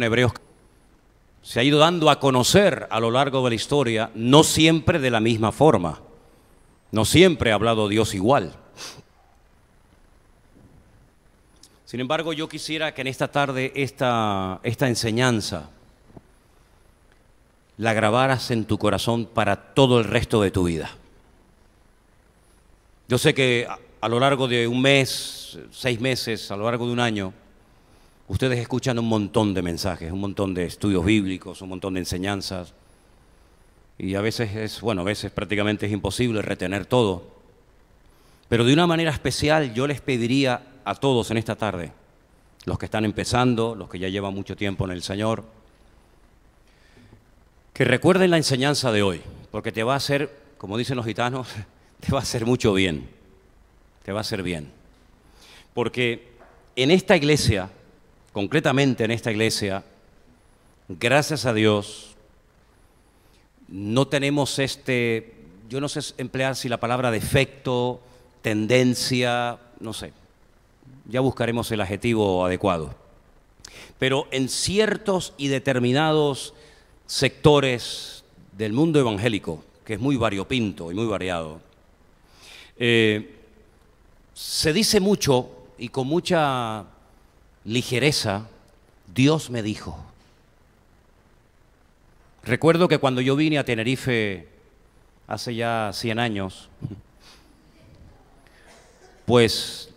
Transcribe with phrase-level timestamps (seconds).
[0.00, 0.32] en Hebreos
[1.42, 5.10] se ha ido dando a conocer a lo largo de la historia, no siempre de
[5.10, 6.00] la misma forma.
[6.92, 8.54] No siempre ha hablado Dios igual.
[11.84, 15.70] Sin embargo, yo quisiera que en esta tarde esta, esta enseñanza
[17.78, 20.90] la grabaras en tu corazón para todo el resto de tu vida.
[23.08, 26.86] Yo sé que a, a lo largo de un mes, seis meses, a lo largo
[26.86, 27.32] de un año,
[28.30, 32.72] ustedes escuchan un montón de mensajes, un montón de estudios bíblicos, un montón de enseñanzas.
[33.98, 37.24] Y a veces es, bueno, a veces prácticamente es imposible retener todo.
[38.48, 41.92] Pero de una manera especial yo les pediría a todos en esta tarde,
[42.66, 45.44] los que están empezando, los que ya llevan mucho tiempo en el Señor,
[47.72, 51.48] que recuerden la enseñanza de hoy, porque te va a hacer, como dicen los gitanos,
[52.00, 53.08] te va a hacer mucho bien,
[54.04, 54.70] te va a hacer bien.
[55.74, 56.30] Porque
[56.76, 57.70] en esta iglesia,
[58.32, 59.84] concretamente en esta iglesia,
[60.88, 62.16] gracias a Dios,
[63.68, 65.34] no tenemos este,
[65.68, 68.00] yo no sé emplear si la palabra defecto,
[68.42, 70.12] tendencia, no sé,
[71.08, 72.94] ya buscaremos el adjetivo adecuado.
[73.98, 76.54] Pero en ciertos y determinados
[77.06, 78.24] sectores
[78.56, 81.60] del mundo evangélico, que es muy variopinto y muy variado,
[82.78, 83.36] eh,
[84.32, 86.84] se dice mucho y con mucha
[87.64, 88.46] ligereza,
[89.14, 89.98] Dios me dijo.
[92.42, 94.48] Recuerdo que cuando yo vine a Tenerife
[95.26, 96.68] hace ya 100 años,
[99.26, 99.90] pues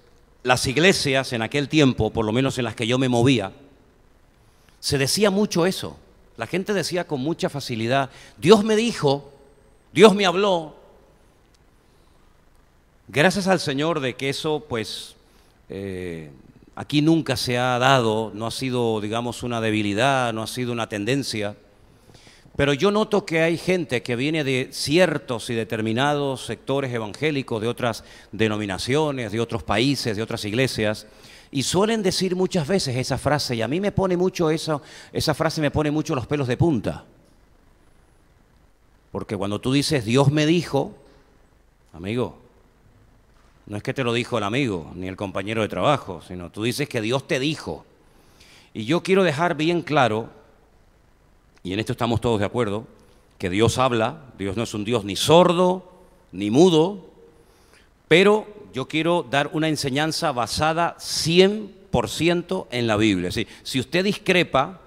[0.44, 3.54] las iglesias en aquel tiempo, por lo menos en las que yo me movía,
[4.80, 5.98] se decía mucho eso.
[6.36, 9.32] La gente decía con mucha facilidad, Dios me dijo,
[9.94, 10.76] Dios me habló.
[13.08, 15.16] Gracias al Señor de que eso, pues,
[15.70, 16.32] eh,
[16.76, 20.90] aquí nunca se ha dado, no ha sido, digamos, una debilidad, no ha sido una
[20.90, 21.56] tendencia.
[22.56, 27.68] Pero yo noto que hay gente que viene de ciertos y determinados sectores evangélicos, de
[27.68, 31.08] otras denominaciones, de otros países, de otras iglesias,
[31.50, 34.82] y suelen decir muchas veces esa frase, y a mí me pone mucho eso,
[35.12, 37.06] esa frase me pone mucho los pelos de punta.
[39.12, 40.96] Porque cuando tú dices Dios me dijo,
[41.92, 42.43] amigo,
[43.66, 46.64] no es que te lo dijo el amigo ni el compañero de trabajo, sino tú
[46.64, 47.86] dices que Dios te dijo.
[48.74, 50.30] Y yo quiero dejar bien claro
[51.64, 52.86] y en esto estamos todos de acuerdo,
[53.38, 55.90] que Dios habla, Dios no es un Dios ni sordo,
[56.34, 57.06] ni mudo,
[58.10, 63.32] pero yo quiero dar una enseñanza basada 100% en la Biblia.
[63.32, 64.82] si usted discrepa,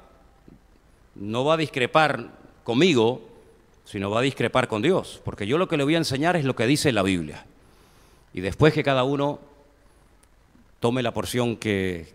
[1.14, 2.30] no va a discrepar
[2.62, 3.22] conmigo,
[3.86, 6.44] sino va a discrepar con Dios, porque yo lo que le voy a enseñar es
[6.44, 7.46] lo que dice la Biblia.
[8.36, 9.40] Y después que cada uno
[10.78, 12.06] tome la porción que,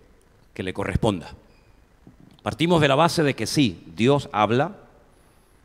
[0.54, 1.34] que le corresponda.
[2.44, 4.76] Partimos de la base de que sí, Dios habla,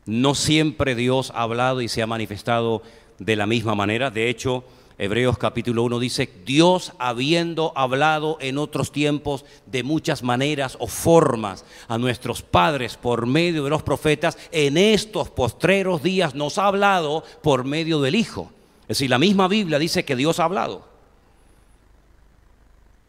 [0.07, 2.81] no siempre Dios ha hablado y se ha manifestado
[3.19, 4.09] de la misma manera.
[4.09, 4.63] De hecho,
[4.97, 11.65] Hebreos capítulo 1 dice, Dios habiendo hablado en otros tiempos de muchas maneras o formas
[11.87, 17.23] a nuestros padres por medio de los profetas, en estos postreros días nos ha hablado
[17.43, 18.51] por medio del Hijo.
[18.87, 20.87] Es decir, la misma Biblia dice que Dios ha hablado.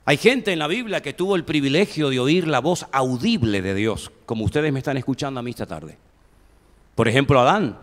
[0.04, 3.74] Hay gente en la Biblia que tuvo el privilegio de oír la voz audible de
[3.74, 5.98] Dios, como ustedes me están escuchando a mí esta tarde.
[6.94, 7.78] Por ejemplo, Adán.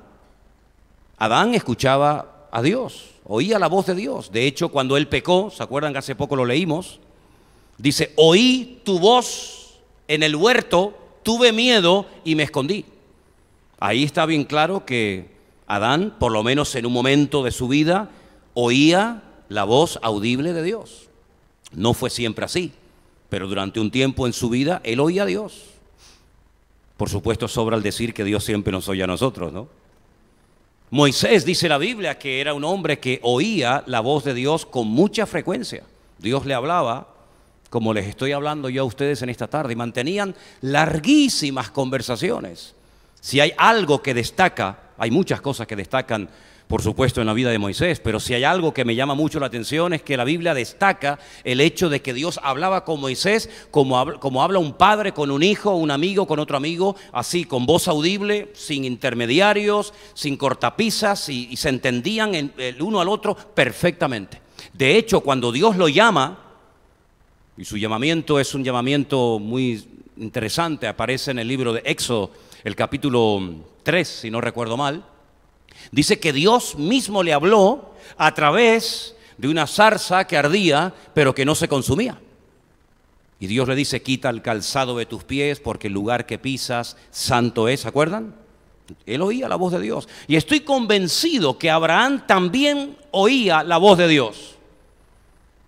[1.18, 4.32] Adán escuchaba a Dios, oía la voz de Dios.
[4.32, 7.00] De hecho, cuando él pecó, ¿se acuerdan que hace poco lo leímos?
[7.78, 12.86] Dice, oí tu voz en el huerto, tuve miedo y me escondí.
[13.80, 15.35] Ahí está bien claro que
[15.68, 18.10] Adán, por lo menos en un momento de su vida,
[18.54, 21.10] oía la voz audible de Dios.
[21.74, 22.72] No fue siempre así,
[23.30, 25.66] pero durante un tiempo en su vida él oía a Dios.
[26.98, 29.68] Por supuesto, sobra el decir que Dios siempre nos oye a nosotros, ¿no?
[30.92, 34.88] Moisés dice la Biblia que era un hombre que oía la voz de Dios con
[34.88, 35.84] mucha frecuencia.
[36.20, 37.10] Dios le hablaba,
[37.70, 42.76] como les estoy hablando yo a ustedes en esta tarde, y mantenían larguísimas conversaciones.
[43.26, 46.30] Si hay algo que destaca, hay muchas cosas que destacan
[46.68, 49.40] por supuesto, en la vida de Moisés, pero si hay algo que me llama mucho
[49.40, 53.50] la atención es que la Biblia destaca el hecho de que Dios hablaba con Moisés
[53.72, 57.88] como, habla, un padre con un hijo, un amigo con otro amigo, así, con voz
[57.88, 64.40] audible, sin intermediarios, sin cortapisas, y, se entendían el uno al otro perfectamente.
[64.74, 66.40] De hecho, cuando Dios lo llama,
[67.58, 69.84] y su llamamiento es un llamamiento muy
[70.18, 72.32] interesante, aparece en el libro de Éxodo,
[72.66, 73.40] el capítulo
[73.84, 75.06] 3, si no recuerdo mal,
[75.92, 81.46] Dice que Dios mismo le habló a través de una zarza que ardía, pero que
[81.46, 82.20] no se consumía.
[83.40, 86.98] Y Dios le dice, quita el calzado de tus pies porque el lugar que pisas
[87.12, 88.36] santo es, ¿se acuerdan?
[89.06, 90.08] Él oía la voz de Dios.
[90.28, 94.55] Y estoy convencido que Abraham también oía la voz de Dios.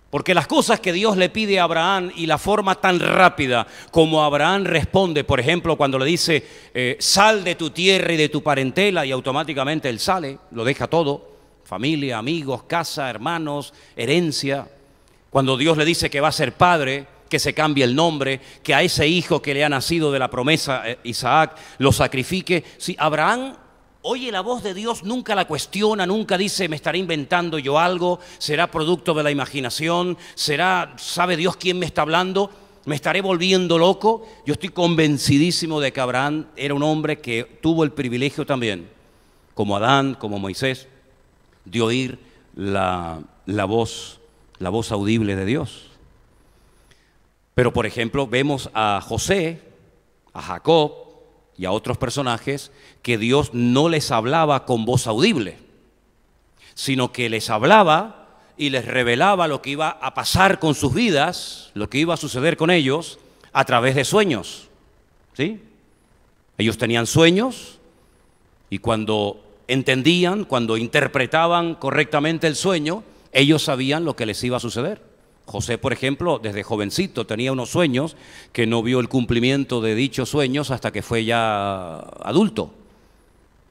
[0.10, 4.24] Porque las cosas que Dios le pide a Abraham y la forma tan rápida como
[4.24, 8.42] Abraham responde, por ejemplo, cuando le dice, eh, sal de tu tierra y de tu
[8.42, 14.70] parentela, y automáticamente él sale, lo deja todo, familia, amigos, casa, hermanos, herencia.
[15.30, 18.74] Cuando Dios le dice que va a ser padre, que se cambie el nombre, que
[18.74, 22.64] a ese hijo que le ha nacido de la promesa eh, Isaac lo sacrifique.
[22.78, 23.56] Si Abraham
[24.08, 28.20] oye la voz de Dios, nunca la cuestiona, nunca dice, me estaré inventando yo algo,
[28.38, 32.50] será producto de la imaginación, será, sabe Dios quién me está hablando,
[32.86, 34.26] me estaré volviendo loco.
[34.46, 38.90] Yo estoy convencidísimo de que Abraham era un hombre que tuvo el privilegio también,
[39.54, 40.88] como Adán, como Moisés,
[41.66, 42.20] de oír
[42.56, 44.22] la, la voz,
[44.60, 45.88] la voz audible de Dios.
[47.54, 49.62] Pero, por ejemplo, vemos a José,
[50.32, 51.07] a Jacob,
[51.58, 52.72] y a otros personajes
[53.02, 55.58] que Dios no les hablaba con voz audible,
[56.76, 58.28] sino que les hablaba
[58.58, 62.18] y les revelaba lo que iba a pasar con sus vidas, lo que iba a
[62.18, 63.20] suceder con ellos
[63.54, 64.68] a través de sueños.
[65.34, 65.62] ¿Sí?
[66.58, 67.80] Ellos tenían sueños
[68.70, 74.62] y cuando entendían, cuando interpretaban correctamente el sueño, ellos sabían lo que les iba a
[74.62, 75.07] suceder.
[75.48, 78.18] José, por ejemplo, desde jovencito tenía unos sueños
[78.52, 82.74] que no vio el cumplimiento de dichos sueños hasta que fue ya adulto.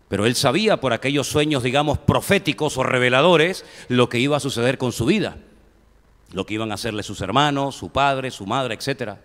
[0.09, 4.79] Pero él sabía por aquellos sueños, digamos, proféticos o reveladores, lo que iba a suceder
[4.79, 5.37] con su vida,
[6.33, 9.17] lo que iban a hacerle sus hermanos, su padre, su madre, etc.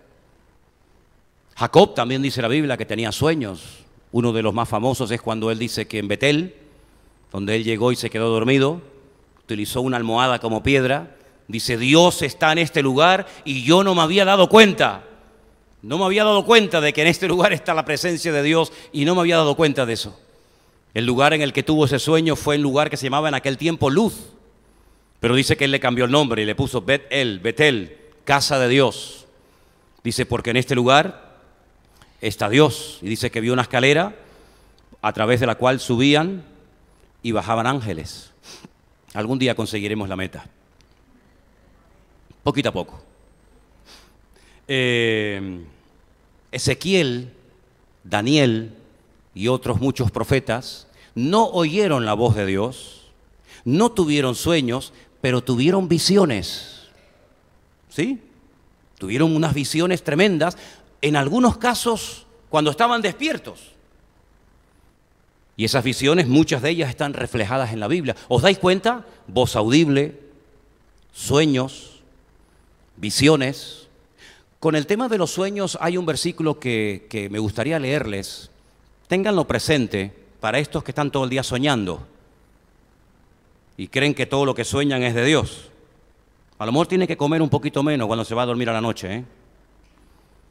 [1.56, 3.78] Jacob también dice la Biblia que tenía sueños.
[4.10, 6.54] Uno de los más famosos es cuando él dice que en Betel,
[7.32, 8.82] donde él llegó y se quedó dormido,
[9.42, 11.16] utilizó una almohada como piedra
[11.52, 15.04] Dice, Dios está en este lugar y yo no me había dado cuenta.
[15.82, 18.72] No me había dado cuenta de que en este lugar está la presencia de Dios
[18.90, 20.18] y no me había dado cuenta de eso.
[20.94, 23.34] El lugar en el que tuvo ese sueño fue el lugar que se llamaba en
[23.34, 24.14] aquel tiempo Luz.
[25.20, 28.68] Pero dice que él le cambió el nombre y le puso Betel, Betel, casa de
[28.68, 29.26] Dios.
[30.02, 31.36] Dice, porque en este lugar
[32.22, 32.98] está Dios.
[33.02, 34.16] Y dice que vio una escalera
[35.02, 36.46] a través de la cual subían
[37.22, 38.30] y bajaban ángeles.
[39.12, 40.46] Algún día conseguiremos la meta
[42.42, 43.00] poquito a poco.
[44.68, 45.64] Eh,
[46.50, 47.32] Ezequiel,
[48.04, 48.74] Daniel
[49.34, 53.10] y otros muchos profetas no oyeron la voz de Dios,
[53.64, 56.88] no tuvieron sueños, pero tuvieron visiones.
[57.88, 58.20] ¿Sí?
[58.98, 60.56] Tuvieron unas visiones tremendas,
[61.00, 63.72] en algunos casos cuando estaban despiertos.
[65.56, 68.16] Y esas visiones, muchas de ellas están reflejadas en la Biblia.
[68.28, 69.04] ¿Os dais cuenta?
[69.26, 70.18] Voz audible,
[71.12, 71.91] sueños,
[73.02, 73.88] visiones.
[74.60, 78.48] Con el tema de los sueños hay un versículo que, me gustaría leerles.
[79.08, 82.06] Ténganlo presente para estos que están todo el día soñando
[83.76, 85.68] y creen que todo lo que sueñan es de Dios.
[86.58, 88.72] A lo mejor tiene que comer un poquito menos cuando se va a dormir a
[88.72, 89.12] la noche.
[89.12, 89.24] ¿eh?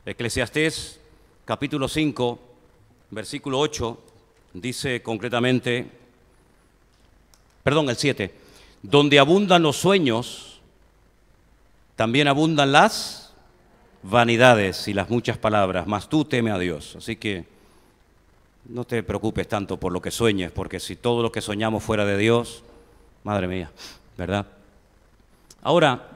[0.05, 0.99] Eclesiastés
[1.45, 2.39] capítulo 5,
[3.11, 3.97] versículo 8,
[4.55, 5.89] dice concretamente,
[7.63, 8.33] perdón, el 7,
[8.83, 10.50] donde abundan los sueños,
[12.01, 13.31] también abundan las
[14.01, 16.95] vanidades y las muchas palabras, mas tú teme a Dios.
[16.95, 17.45] Así que
[18.65, 22.03] no te preocupes tanto por lo que sueñes, porque si todo lo que soñamos fuera
[22.03, 22.63] de Dios,
[23.23, 23.69] madre mía,
[24.17, 24.47] ¿verdad?
[25.61, 26.09] Ahora,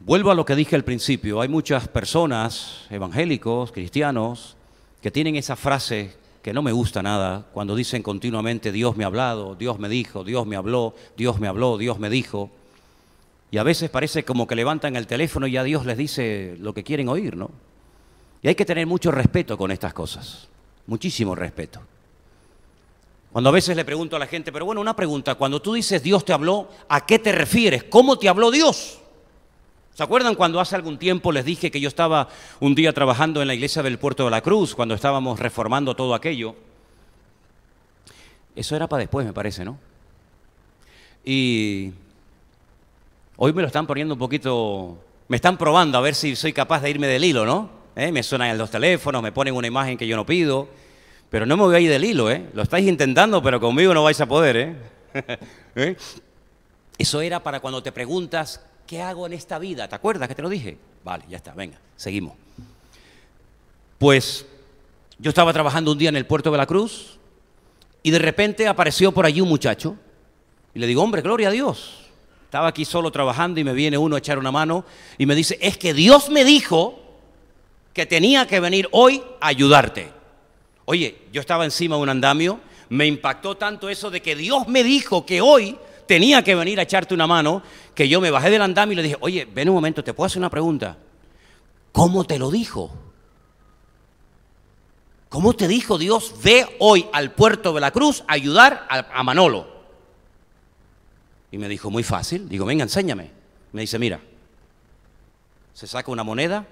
[0.00, 1.42] vuelvo a lo que dije al principio.
[1.42, 4.56] Hay muchas personas, evangélicos, cristianos,
[5.02, 9.08] que tienen esa frase que no me gusta nada, cuando dicen continuamente Dios me ha
[9.08, 12.50] hablado, Dios me dijo, Dios me habló, Dios me habló, Dios me dijo.
[13.50, 16.74] Y a veces parece como que levantan el teléfono y ya Dios les dice lo
[16.74, 17.50] que quieren oír, ¿no?
[18.42, 20.48] Y hay que tener mucho respeto con estas cosas,
[20.86, 21.80] muchísimo respeto.
[23.32, 26.02] Cuando a veces le pregunto a la gente, pero bueno, una pregunta, cuando tú dices
[26.02, 27.84] Dios te habló, ¿a qué te refieres?
[27.84, 29.00] ¿Cómo te habló Dios?
[29.94, 32.28] ¿Se acuerdan cuando hace algún tiempo les dije que yo estaba
[32.60, 36.14] un día trabajando en la iglesia del Puerto de la Cruz, cuando estábamos reformando todo
[36.14, 36.54] aquello?
[38.54, 39.78] Eso era para después, me parece, ¿no?
[41.24, 41.92] Y
[43.40, 46.80] Hoy me lo están poniendo un poquito, me están probando a ver si soy capaz
[46.80, 47.70] de irme del hilo, ¿no?
[47.94, 48.10] ¿Eh?
[48.10, 50.68] Me suenan los teléfonos, me ponen una imagen que yo no pido,
[51.30, 52.48] pero no me voy a ir del hilo, ¿eh?
[52.52, 54.76] Lo estáis intentando, pero conmigo no vais a poder, ¿eh?
[55.76, 55.96] ¿eh?
[56.98, 59.86] Eso era para cuando te preguntas, ¿qué hago en esta vida?
[59.86, 60.76] ¿Te acuerdas que te lo dije?
[61.04, 62.34] Vale, ya está, venga, seguimos.
[63.98, 64.46] Pues
[65.16, 67.20] yo estaba trabajando un día en el puerto de la Cruz
[68.02, 69.94] y de repente apareció por allí un muchacho
[70.74, 72.07] y le digo, hombre, gloria a Dios.
[72.48, 74.86] Estaba aquí solo trabajando y me viene uno a echar una mano
[75.18, 76.98] y me dice, es que Dios me dijo
[77.92, 80.10] que tenía que venir hoy a ayudarte.
[80.86, 84.82] Oye, yo estaba encima de un andamio, me impactó tanto eso de que Dios me
[84.82, 85.76] dijo que hoy
[86.06, 87.62] tenía que venir a echarte una mano,
[87.94, 90.24] que yo me bajé del andamio y le dije, oye, ven un momento, ¿te puedo
[90.24, 90.96] hacer una pregunta?
[91.92, 92.90] ¿Cómo te lo dijo?
[95.28, 99.77] ¿Cómo te dijo Dios, ve hoy al puerto de la cruz a ayudar a, Manolo?
[101.50, 102.48] Y me dijo, muy fácil.
[102.48, 103.30] Digo, venga, enséñame.
[103.72, 104.20] Me dice, mira,
[105.72, 106.66] se saca una moneda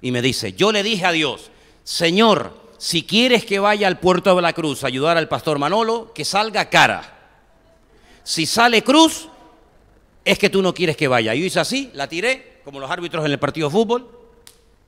[0.00, 1.50] y me dice, yo le dije a Dios,
[1.84, 6.12] Señor, si quieres que vaya al puerto de la cruz a ayudar al pastor Manolo,
[6.12, 7.18] que salga cara.
[8.24, 9.28] Si sale cruz,
[10.24, 11.34] es que tú no quieres que vaya.
[11.34, 14.10] Yo hice así, la tiré, como los árbitros en el partido de fútbol,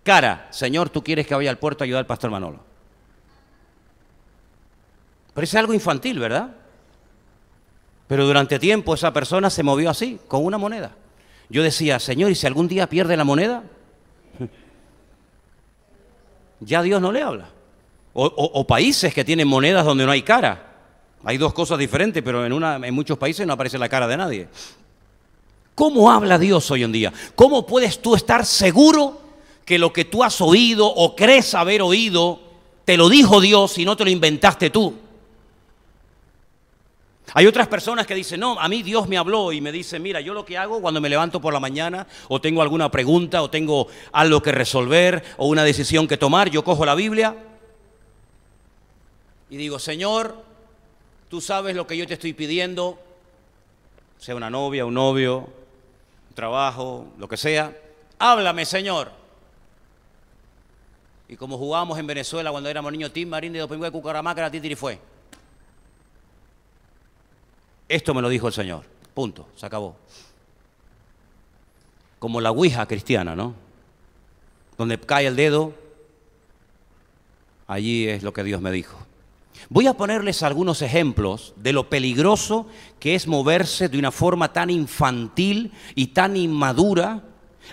[0.03, 2.61] cara, Señor, tú quieres que vaya al puerto a ayudar al pastor Manolo.
[5.33, 6.55] Parece algo infantil, ¿verdad?
[8.15, 10.93] Pero durante tiempo esa persona se movió así, con una moneda.
[11.49, 13.65] Yo decía, Señor, ¿y si algún día pierde la moneda?
[16.61, 17.49] ya Dios no le habla.
[18.13, 20.77] O, países que tienen monedas donde no hay cara.
[21.25, 24.17] Hay dos cosas diferentes, pero en, una, en muchos países no aparece la cara de
[24.17, 24.49] nadie.
[25.75, 27.13] ¿Cómo habla Dios hoy en día?
[27.35, 29.23] ¿Cómo puedes tú estar seguro
[29.65, 32.39] que lo que tú has oído o crees haber oído,
[32.85, 35.03] te lo dijo Dios y no te lo inventaste tú.
[37.37, 40.21] Hay otras personas que dicen, no, a mí Dios me habló y me dice, mira,
[40.21, 43.51] yo lo que hago cuando me levanto por la mañana o tengo alguna pregunta o
[43.51, 47.35] tengo algo que resolver o una decisión que tomar, yo cojo la Biblia
[49.51, 50.37] y digo, Señor,
[51.29, 53.01] tú sabes lo que yo te estoy pidiendo,
[54.17, 55.39] sea una novia, un novio,
[56.29, 57.77] un trabajo, lo que sea,
[58.19, 59.11] háblame, Señor.
[61.29, 64.77] Y como jugábamos en Venezuela cuando éramos niños, Tim Marín de Domingo de Cucaramácara, Titiri
[64.77, 65.01] fue.
[67.89, 68.85] Esto me lo dijo el Señor.
[69.15, 69.49] Punto.
[69.57, 69.97] Se acabó.
[72.19, 73.55] Como la Ouija cristiana, ¿no?
[74.79, 75.75] Donde cae el dedo,
[77.67, 78.99] allí es lo que Dios me dijo.
[79.69, 82.67] Voy a ponerles algunos ejemplos de lo peligroso
[82.99, 87.23] que es moverse de una forma tan infantil y tan inmadura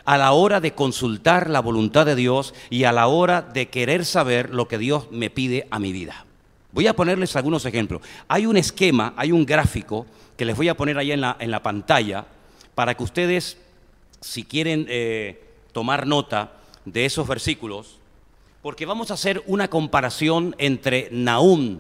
[0.06, 4.06] a la hora de consultar la voluntad de Dios y a la hora de querer
[4.06, 6.26] saber lo que Dios me pide a mi vida.
[6.72, 8.02] Voy a ponerles algunos ejemplos.
[8.28, 10.06] Hay un esquema, hay un gráfico
[10.38, 12.26] que les voy a poner ahí en la, pantalla
[12.76, 13.58] para que ustedes,
[14.22, 16.54] si quieren eh, tomar nota
[16.86, 18.00] de esos versículos,
[18.62, 21.80] porque vamos a hacer una comparación entre Nahum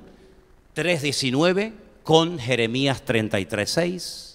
[0.75, 4.31] 3.19 con Jeremías 33.6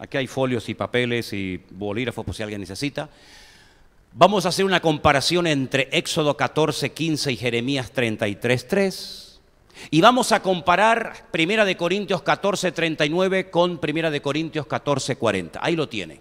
[0.00, 3.10] Aquí hay folios y papeles y bolígrafos por si alguien necesita.
[4.14, 9.29] Vamos a hacer una comparación entre Éxodo 14, 15 y Jeremías 33, 3.
[9.90, 15.60] Y vamos a comparar Primera de Corintios 14, 39 con Primera de Corintios 14, 40.
[15.62, 16.20] Ahí lo tienen.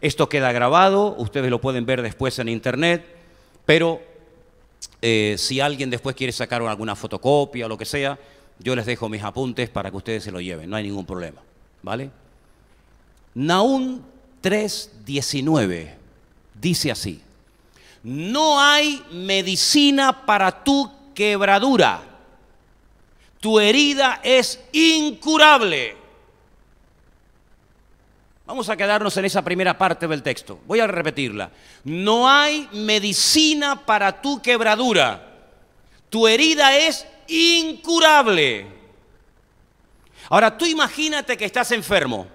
[0.00, 3.04] Esto queda grabado, ustedes lo pueden ver después en internet,
[3.64, 4.02] pero
[5.00, 8.18] eh, si alguien después quiere sacar alguna fotocopia o lo que sea,
[8.58, 11.40] yo les dejo mis apuntes para que ustedes se lo lleven, no hay ningún problema.
[11.82, 12.10] ¿Vale?
[13.34, 14.04] Naún
[14.42, 15.94] 3:19
[16.60, 17.20] dice así,
[18.02, 22.13] no hay medicina para tu quebradura,
[23.44, 25.94] tu herida es incurable.
[28.46, 30.60] Vamos a quedarnos en esa primera parte del texto.
[30.66, 31.50] Voy a repetirla.
[31.84, 35.42] No hay medicina para tu quebradura.
[36.08, 38.66] Tu herida es incurable.
[40.30, 42.26] Ahora tú imagínate que estás enfermo.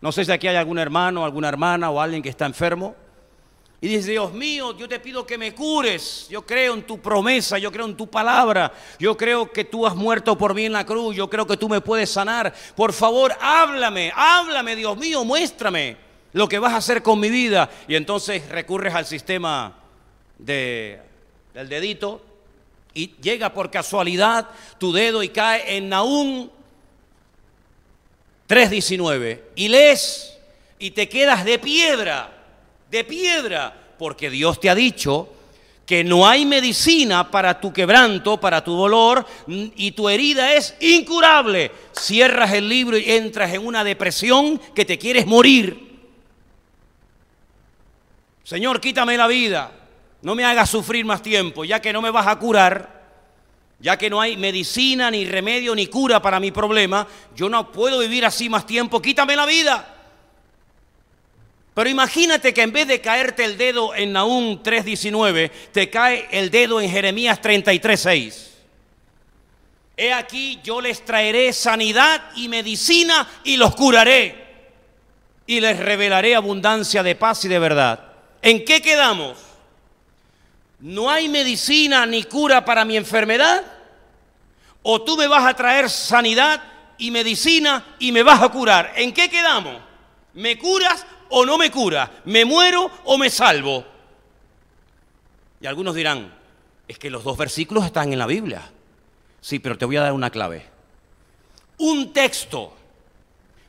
[0.00, 2.96] No sé si aquí hay algún hermano, alguna hermana o alguien que está enfermo.
[3.84, 6.26] Y dice, Dios mío, yo te pido que me cures.
[6.30, 8.72] Yo creo en tu promesa, yo creo en tu palabra.
[8.98, 11.14] Yo creo que tú has muerto por mí en la cruz.
[11.14, 12.54] Yo creo que tú me puedes sanar.
[12.74, 15.98] Por favor, háblame, háblame, Dios mío, muéstrame
[16.32, 17.68] lo que vas a hacer con mi vida.
[17.86, 19.76] Y entonces recurres al sistema
[20.38, 20.98] de,
[21.52, 22.24] del dedito
[22.94, 24.48] y llega por casualidad
[24.78, 26.48] tu dedo y cae en Naúm
[28.48, 30.38] 3.19 y lees
[30.78, 32.33] y te quedas de piedra,
[32.90, 35.28] de piedra, porque Dios te ha dicho
[35.86, 41.70] que no hay medicina para tu quebranto, para tu dolor, y tu herida es incurable.
[41.92, 45.92] Cierras el libro y entras en una depresión que te quieres morir.
[48.44, 49.72] Señor, quítame la vida,
[50.22, 52.94] no me hagas sufrir más tiempo, ya que no me vas a curar
[53.84, 57.98] ya que no hay medicina, ni remedio, ni cura para mi problema, yo no puedo
[57.98, 59.93] vivir así más tiempo, quítame la vida.
[61.74, 66.50] Pero imagínate que en vez de caerte el dedo en Nahum 3.19, te cae el
[66.50, 68.50] dedo en Jeremías 33.6.
[69.96, 74.44] He aquí yo les traeré sanidad y medicina y los curaré.
[75.46, 78.12] Y les revelaré abundancia de paz y de verdad.
[78.40, 79.36] ¿En qué quedamos?
[80.78, 83.64] ¿No hay medicina ni cura para mi enfermedad?
[84.82, 86.62] ¿O tú me vas a traer sanidad
[86.98, 88.92] y medicina y me vas a curar?
[88.96, 89.76] ¿En qué quedamos?
[90.34, 92.10] ¿Me curas o no me curas?
[92.24, 93.84] ¿Me muero o me salvo?
[95.60, 96.32] Y algunos dirán,
[96.86, 98.70] es que los dos versículos están en la Biblia.
[99.40, 100.66] Sí, pero te voy a dar una clave.
[101.78, 102.74] Un texto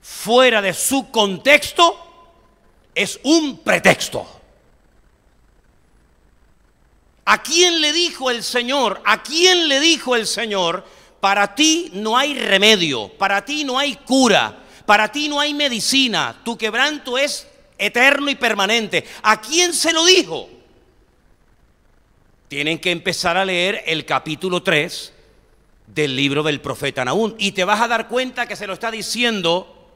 [0.01, 2.05] fuera de su contexto
[2.93, 4.25] es un pretexto.
[7.25, 9.01] ¿A quién le dijo el Señor?
[9.03, 10.85] ¿A quién le dijo el Señor?
[11.19, 16.41] Para ti no hay remedio, para ti no hay cura, para ti no hay medicina,
[16.43, 19.05] tu quebranto es eterno y permanente.
[19.23, 20.49] ¿A quién se lo dijo?
[22.47, 25.13] Tienen que empezar a leer el capítulo 3
[25.87, 27.35] del libro del profeta Naúm.
[27.37, 29.89] Y te vas a dar cuenta que se lo está diciendo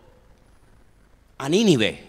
[1.37, 2.03] a Nínive,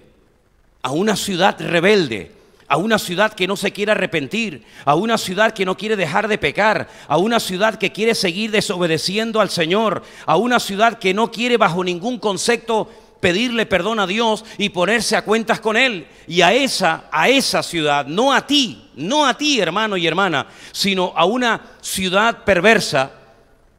[0.82, 2.32] a una ciudad rebelde,
[2.70, 6.28] a una ciudad que no se quiere arrepentir, a una ciudad que no quiere dejar
[6.28, 11.12] de pecar, a una ciudad que quiere seguir desobedeciendo al Señor, a una ciudad que
[11.12, 16.06] no quiere bajo ningún concepto pedirle perdón a Dios y ponerse a cuentas con Él.
[16.28, 20.46] Y a esa, a esa ciudad, no a ti, no a ti hermano y hermana,
[20.70, 23.10] sino a una ciudad perversa,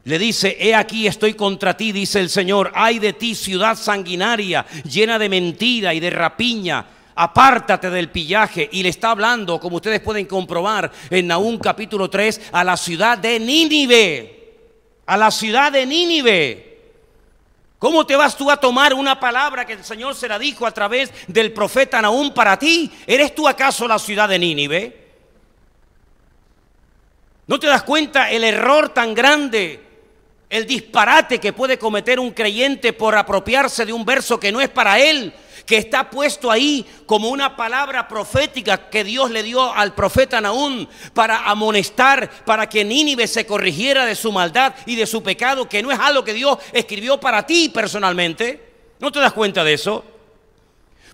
[0.04, 4.66] le dice, he aquí estoy contra ti, dice el Señor, ay de ti ciudad sanguinaria,
[4.84, 8.68] llena de mentira y de rapiña, apártate del pillaje.
[8.72, 13.18] Y le está hablando, como ustedes pueden comprobar en Nahum capítulo 3, a la ciudad
[13.18, 14.54] de Nínive,
[15.06, 16.72] a la ciudad de Nínive.
[17.78, 20.70] ¿Cómo te vas tú a tomar una palabra que el Señor se la dijo a
[20.70, 22.90] través del profeta Nahum para ti?
[23.06, 25.02] ¿Eres tú acaso la ciudad de Nínive?
[27.46, 29.92] ¿No te das cuenta el error tan grande
[30.52, 34.68] el disparate que puede cometer un creyente por apropiarse de un verso que no es
[34.68, 35.32] para él,
[35.72, 40.86] que está puesto ahí como una palabra profética que Dios le dio al profeta Naúm
[41.14, 45.82] para amonestar, para que Nínive se corrigiera de su maldad y de su pecado, que
[45.82, 48.72] no es algo que Dios escribió para ti personalmente.
[49.00, 50.04] ¿No te das cuenta de eso?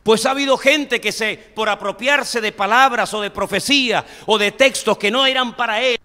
[0.03, 4.51] Pues ha habido gente que se, por apropiarse de palabras o de profecía o de
[4.51, 6.01] textos que no eran para él,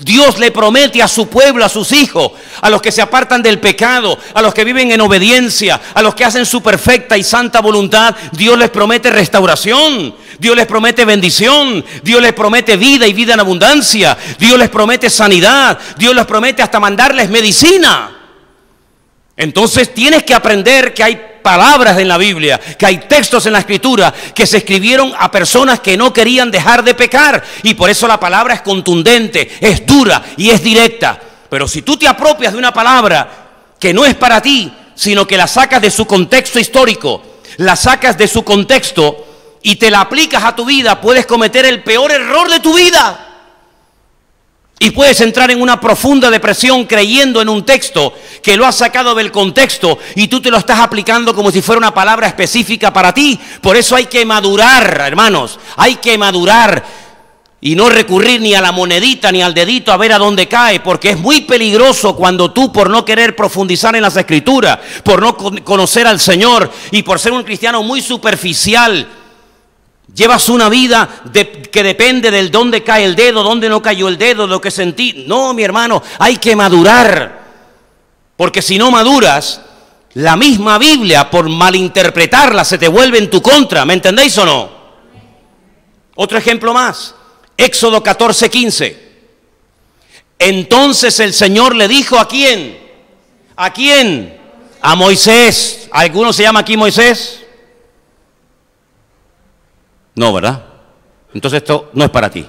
[0.00, 3.60] Dios le promete a su pueblo, a sus hijos, a los que se apartan del
[3.60, 7.60] pecado, a los que viven en obediencia, a los que hacen su perfecta y santa
[7.60, 13.34] voluntad, Dios les promete restauración, Dios les promete bendición, Dios les promete vida y vida
[13.34, 18.23] en abundancia, Dios les promete sanidad, Dios les promete hasta mandarles medicina.
[19.36, 23.58] Entonces tienes que aprender que hay palabras en la Biblia, que hay textos en la
[23.58, 27.44] escritura que se escribieron a personas que no querían dejar de pecar.
[27.62, 31.20] Y por eso la palabra es contundente, es dura y es directa.
[31.50, 33.28] Pero si tú te apropias de una palabra
[33.78, 37.22] que no es para ti, sino que la sacas de su contexto histórico,
[37.58, 39.26] la sacas de su contexto
[39.62, 43.23] y te la aplicas a tu vida, puedes cometer el peor error de tu vida.
[44.78, 49.14] Y puedes entrar en una profunda depresión creyendo en un texto que lo has sacado
[49.14, 53.14] del contexto y tú te lo estás aplicando como si fuera una palabra específica para
[53.14, 53.38] ti.
[53.60, 55.58] Por eso hay que madurar, hermanos.
[55.76, 56.84] Hay que madurar
[57.60, 60.80] y no recurrir ni a la monedita ni al dedito a ver a dónde cae,
[60.80, 65.34] porque es muy peligroso cuando tú por no querer profundizar en las escrituras, por no
[65.34, 69.08] conocer al Señor y por ser un cristiano muy superficial,
[70.14, 71.22] Llevas una vida
[71.72, 75.24] que depende del dónde cae el dedo, dónde no cayó el dedo, lo que sentí.
[75.26, 77.42] No, mi hermano, hay que madurar.
[78.36, 79.60] Porque si no maduras,
[80.14, 83.84] la misma Biblia, por malinterpretarla, se te vuelve en tu contra.
[83.84, 84.70] ¿Me entendéis o no?
[86.14, 87.16] Otro ejemplo más.
[87.56, 89.04] Éxodo 14, 15.
[90.38, 92.78] Entonces el Señor le dijo a quién?
[93.56, 94.38] ¿A quién?
[94.80, 95.88] A Moisés.
[95.90, 97.43] ¿Alguno se llama aquí Moisés?
[100.14, 100.64] No, ¿verdad?
[101.32, 102.46] Entonces esto no es para ti.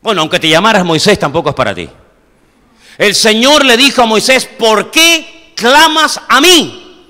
[0.00, 1.88] Bueno, aunque te llamaras Moisés, tampoco es para ti.
[2.98, 7.06] El Señor le dijo a Moisés, ¿por qué clamas a mí?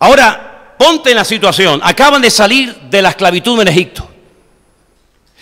[0.00, 1.80] Ahora, ponte en la situación.
[1.82, 4.08] Acaban de salir de la esclavitud en Egipto.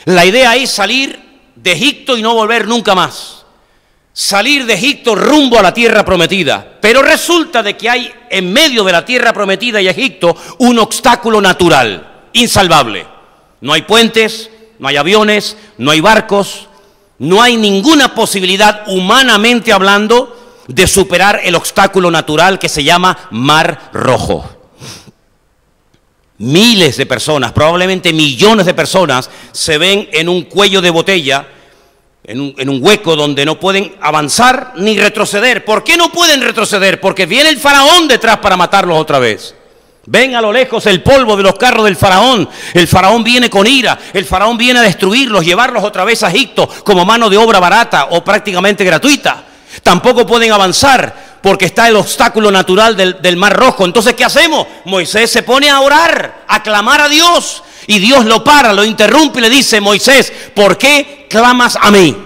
[0.05, 1.19] La idea es salir
[1.57, 3.45] de Egipto y no volver nunca más.
[4.13, 6.79] Salir de Egipto rumbo a la tierra prometida.
[6.81, 11.41] Pero resulta de que hay en medio de la tierra prometida y Egipto un obstáculo
[11.41, 13.07] natural insalvable.
[13.61, 16.69] No hay puentes, no hay aviones, no hay barcos,
[17.19, 20.37] no hay ninguna posibilidad humanamente hablando
[20.69, 24.53] de superar el obstáculo natural que se llama Mar Rojo.
[26.39, 31.49] miles de personas, probablemente millones de personas, se ven en un cuello de botella,
[32.25, 35.65] en un, hueco donde no pueden avanzar ni retroceder.
[35.65, 37.01] ¿Por qué no pueden retroceder?
[37.01, 39.55] Porque viene el faraón detrás para matarlos otra vez.
[40.07, 42.49] Ven a lo lejos el polvo de los carros del faraón.
[42.73, 43.99] El faraón viene con ira.
[44.13, 48.09] El faraón viene a destruirlos, llevarlos otra vez a Egipto como mano de obra barata
[48.11, 49.45] o prácticamente gratuita.
[49.83, 53.85] Tampoco pueden avanzar porque está el obstáculo natural del, del, mar rojo.
[53.85, 54.67] Entonces, ¿qué hacemos?
[54.85, 57.63] Moisés se pone a orar, a clamar a Dios.
[57.89, 62.17] Y Dios lo para, lo interrumpe y le dice, Moisés, ¿por qué clamas a mí?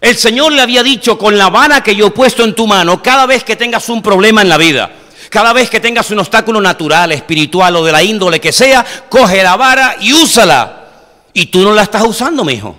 [0.00, 3.02] El Señor le había dicho, con la vara que yo he puesto en tu mano,
[3.02, 4.90] cada vez que tengas un problema en la vida,
[5.30, 9.42] cada vez que tengas un obstáculo natural, espiritual o de la índole que sea, coge
[9.42, 10.86] la vara y úsala.
[11.32, 12.76] Y tú no la estás usando, mi hijo.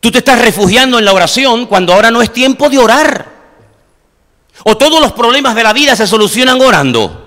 [0.00, 3.38] Tú te estás refugiando en la oración cuando ahora no es tiempo de orar.
[4.64, 7.26] O todos los problemas de la vida se solucionan orando.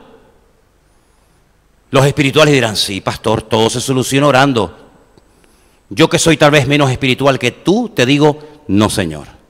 [1.92, 4.78] Los espirituales dirán, sí, pastor, todo se soluciona orando.
[5.90, 9.41] Yo que soy tal vez menos espiritual que tú, te digo, no, Señor.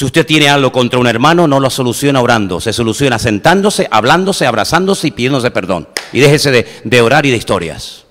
[0.00, 4.46] Si usted tiene algo contra un hermano, no lo soluciona orando, se soluciona sentándose, hablándose,
[4.46, 5.88] abrazándose y pidiéndose perdón.
[6.14, 8.06] Y déjese de, de orar y de historias.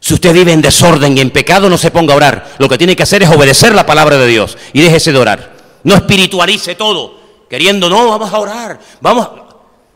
[0.00, 2.56] Si usted vive en desorden y en pecado, no se ponga a orar.
[2.58, 5.50] Lo que tiene que hacer es obedecer la palabra de Dios y déjese de orar.
[5.82, 7.18] No espiritualice todo,
[7.48, 9.30] queriendo, no, vamos a orar, vamos,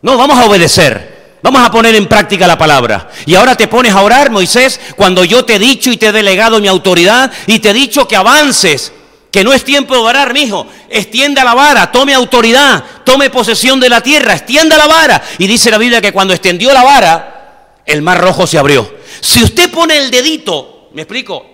[0.00, 1.37] no, vamos a obedecer.
[1.42, 3.11] Vamos a poner en práctica la palabra.
[3.27, 6.12] Y ahora te pones a orar, Moisés, cuando yo te he dicho y te he
[6.12, 8.94] delegado mi autoridad y te he dicho que avances,
[9.35, 10.64] que no es tiempo de orar, mi hijo.
[10.88, 15.20] Extienda la vara, tome autoridad, tome posesión de la tierra, extienda la vara.
[15.38, 18.88] Y dice la Biblia que cuando extendió la vara, el mar rojo se abrió.
[19.20, 21.44] Si usted pone el dedito, ¿me explico?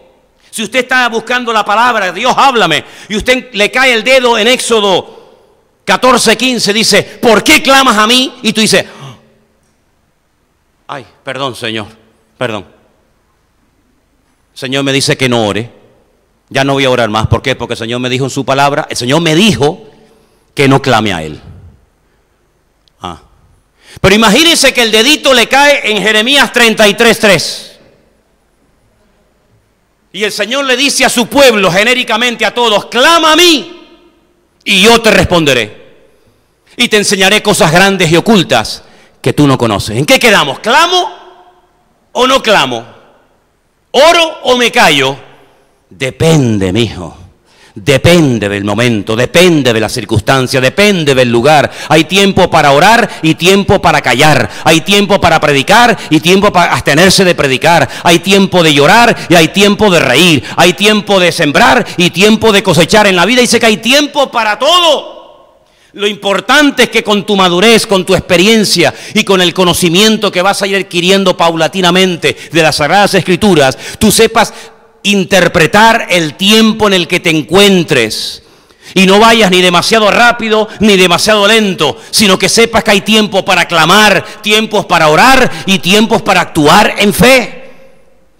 [0.50, 4.48] Si usted está buscando la palabra, Dios háblame, y usted le cae el dedo en
[4.48, 5.38] Éxodo
[5.86, 8.40] 14, 15, dice, ¿por qué clamas a mí?
[8.42, 8.84] Y tú dices,
[10.86, 11.86] ay, perdón, Señor,
[12.36, 12.66] perdón.
[14.52, 15.79] Señor me dice que no ore.
[16.50, 17.28] Ya no voy a orar más.
[17.28, 17.54] ¿Por qué?
[17.54, 19.88] Porque el Señor me dijo en su palabra, el Señor me dijo
[20.54, 21.40] que no clame a Él.
[23.00, 23.22] Ah.
[24.00, 27.70] Pero imagínense que el dedito le cae en Jeremías 33.3.
[30.12, 33.80] Y el Señor le dice a su pueblo, genéricamente a todos, clama a mí
[34.64, 35.78] y yo te responderé.
[36.76, 38.82] Y te enseñaré cosas grandes y ocultas
[39.20, 39.96] que tú no conoces.
[39.96, 40.58] ¿En qué quedamos?
[40.60, 41.12] ¿Clamo
[42.12, 42.84] o no clamo?
[43.92, 45.29] ¿Oro o me callo?
[45.90, 47.16] Depende, mi hijo.
[47.74, 51.70] Depende del momento, depende de la circunstancia, depende del lugar.
[51.88, 54.50] Hay tiempo para orar y tiempo para callar.
[54.64, 57.88] Hay tiempo para predicar y tiempo para abstenerse de predicar.
[58.02, 60.44] Hay tiempo de llorar y hay tiempo de reír.
[60.56, 63.06] Hay tiempo de sembrar y tiempo de cosechar.
[63.06, 65.20] En la vida dice que hay tiempo para todo.
[65.92, 70.42] Lo importante es que con tu madurez, con tu experiencia y con el conocimiento que
[70.42, 74.52] vas a ir adquiriendo paulatinamente de las Sagradas Escrituras, tú sepas
[75.02, 78.42] interpretar el tiempo en el que te encuentres.
[78.94, 83.44] Y no vayas ni demasiado rápido ni demasiado lento, sino que sepas que hay tiempo
[83.44, 87.70] para clamar, tiempos para orar y tiempos para actuar en fe.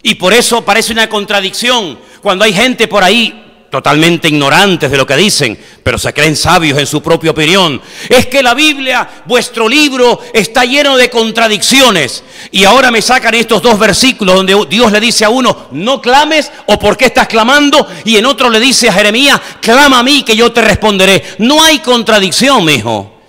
[0.02, 5.06] Y por eso parece una contradicción cuando hay gente por ahí totalmente ignorantes de lo
[5.06, 7.80] que dicen, pero se creen sabios en su propia opinión.
[8.08, 12.24] Es que la Biblia, vuestro libro, está lleno de contradicciones.
[12.50, 16.50] Y ahora me sacan estos dos versículos donde Dios le dice a uno, no clames
[16.66, 20.24] o por qué estás clamando, y en otro le dice a Jeremías, clama a mí
[20.24, 21.22] que yo te responderé.
[21.38, 23.20] No hay contradicción, hijo.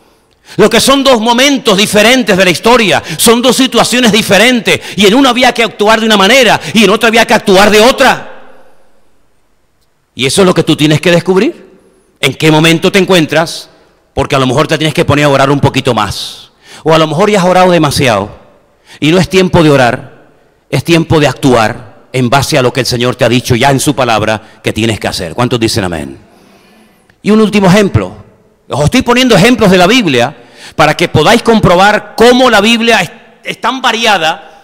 [0.57, 5.13] Lo que son dos momentos diferentes de la historia, son dos situaciones diferentes, y en
[5.13, 8.30] una había que actuar de una manera y en otra había que actuar de otra.
[10.15, 11.71] Y eso es lo que tú tienes que descubrir.
[12.19, 13.69] ¿En qué momento te encuentras?
[14.13, 16.51] Porque a lo mejor te tienes que poner a orar un poquito más.
[16.83, 18.29] O a lo mejor ya has orado demasiado.
[18.99, 20.29] Y no es tiempo de orar,
[20.69, 23.71] es tiempo de actuar en base a lo que el Señor te ha dicho ya
[23.71, 25.33] en su palabra que tienes que hacer.
[25.33, 26.17] ¿Cuántos dicen amén?
[27.21, 28.15] Y un último ejemplo.
[28.67, 30.35] Os estoy poniendo ejemplos de la Biblia
[30.75, 33.11] para que podáis comprobar cómo la Biblia es,
[33.43, 34.60] es tan variada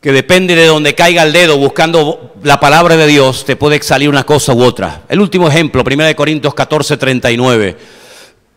[0.00, 4.08] que depende de donde caiga el dedo buscando la palabra de Dios, te puede salir
[4.08, 5.02] una cosa u otra.
[5.08, 7.76] El último ejemplo, 1 Corintios 14, 39.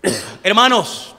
[0.44, 1.16] Hermanos,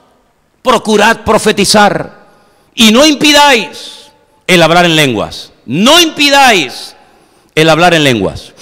[0.63, 2.25] procurad profetizar
[2.73, 4.11] y no impidáis
[4.47, 5.51] el hablar en lenguas.
[5.65, 6.95] No impidáis
[7.53, 8.53] el hablar en lenguas.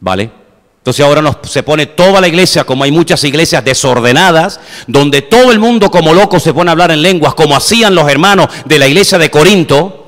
[0.00, 0.30] ¿Vale?
[0.78, 5.52] Entonces ahora nos, se pone toda la iglesia, como hay muchas iglesias desordenadas, donde todo
[5.52, 8.78] el mundo como loco se pone a hablar en lenguas, como hacían los hermanos de
[8.78, 9.99] la iglesia de Corinto.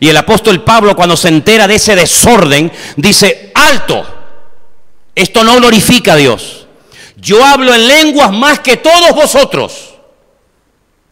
[0.00, 4.04] Y el apóstol Pablo cuando se entera de ese desorden, dice, alto,
[5.14, 6.66] esto no glorifica a Dios.
[7.16, 9.94] Yo hablo en lenguas más que todos vosotros.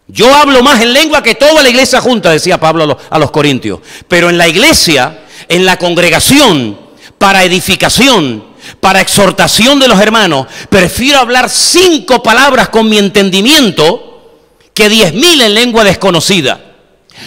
[0.08, 3.18] Yo hablo más en lengua que toda la iglesia junta, decía Pablo a los, a
[3.18, 3.80] los corintios.
[4.08, 6.78] Pero en la iglesia, en la congregación,
[7.18, 8.44] para edificación,
[8.80, 14.08] para exhortación de los hermanos, prefiero hablar cinco palabras con mi entendimiento
[14.74, 16.71] que diez mil en lengua desconocida.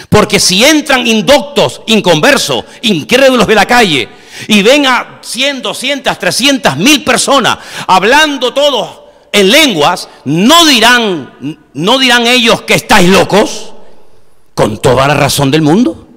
[0.08, 4.08] Porque si entran indoctos, inconversos, incrédulos de la calle,
[4.48, 9.00] y ven a 100, 200, 300 mil personas hablando todos
[9.32, 13.72] en lenguas, no dirán, no dirán ellos que estáis locos,
[14.54, 16.08] con toda la razón del mundo.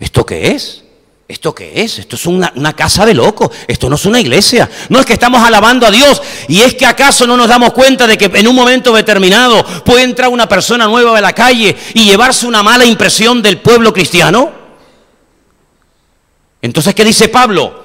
[0.00, 0.84] ¿Esto qué es?
[1.28, 1.98] ¿Esto qué es?
[1.98, 3.50] Esto es una, una, casa de locos.
[3.66, 4.68] Esto no es una iglesia.
[4.88, 6.22] No es que estamos alabando a Dios.
[6.48, 10.04] Y es que acaso no nos damos cuenta de que en un momento determinado puede
[10.04, 14.50] entrar una persona nueva de la calle y llevarse una mala impresión del pueblo cristiano.
[16.62, 17.84] Entonces, ¿qué dice Pablo?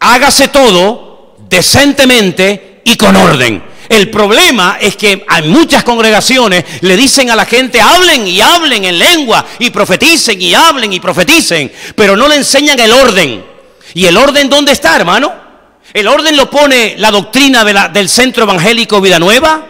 [0.00, 3.67] Hágase todo decentemente y con orden.
[3.88, 8.84] El problema es que hay muchas congregaciones le dicen a la gente, hablen y hablen
[8.84, 13.44] en lengua y profeticen y hablen y profeticen, pero no le enseñan el orden.
[13.94, 15.32] ¿Y el orden dónde está, hermano?
[15.94, 19.66] ¿El orden lo pone la doctrina del Centro Evangélico Vida Nueva?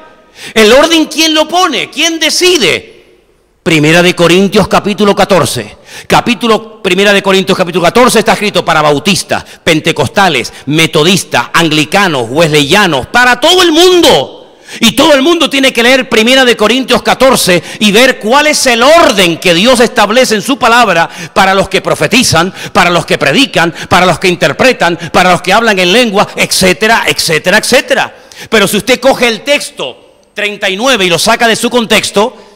[0.53, 1.89] ¿El orden quién lo pone?
[1.91, 2.98] ¿Quién decide?
[3.69, 5.77] Primera de Corintios capítulo 14.
[6.07, 13.39] Capítulo Primera de Corintios capítulo 14 está escrito para bautistas, pentecostales, metodistas, anglicanos, wesleyanos, para
[13.39, 14.57] todo el mundo.
[14.81, 18.67] Y todo el mundo tiene que leer Primera de Corintios 14 y ver cuál es
[18.69, 23.19] el orden que Dios establece en su palabra para los que profetizan, para los que
[23.19, 28.17] predican, para los que interpretan, para los que hablan en lengua, etcétera, etcétera, etcétera.
[28.49, 32.48] Pero si usted coge el texto 39 y lo saca de su contexto,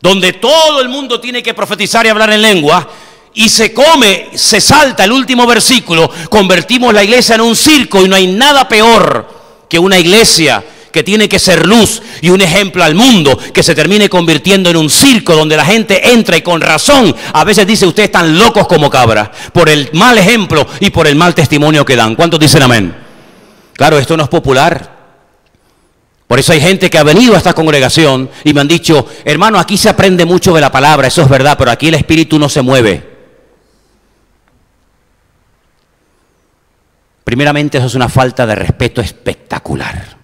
[0.00, 2.88] donde todo el mundo tiene que profetizar y hablar en lengua,
[3.34, 8.08] y se come, se salta el último versículo, convertimos la iglesia en un circo y
[8.08, 9.28] no hay nada peor
[9.68, 13.76] que una iglesia que tiene que ser luz y un ejemplo al mundo, que se
[13.76, 17.86] termine convirtiendo en un circo donde la gente entra y con razón a veces dice
[17.86, 21.94] ustedes están locos como cabras por el mal ejemplo y por el mal testimonio que
[21.94, 22.16] dan.
[22.16, 22.96] ¿Cuántos dicen amén?
[23.74, 24.99] Claro, esto no es popular.
[26.30, 29.58] Por eso hay gente que ha venido a esta congregación y me han dicho, hermano,
[29.58, 32.48] aquí se aprende mucho de la palabra, eso es verdad, pero aquí el espíritu no
[32.48, 33.04] se mueve.
[37.24, 40.18] Primeramente eso es una falta de respeto espectacular.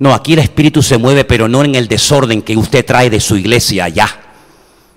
[0.00, 3.20] No, aquí el espíritu se mueve, pero no en el desorden que usted trae de
[3.20, 4.08] su iglesia allá.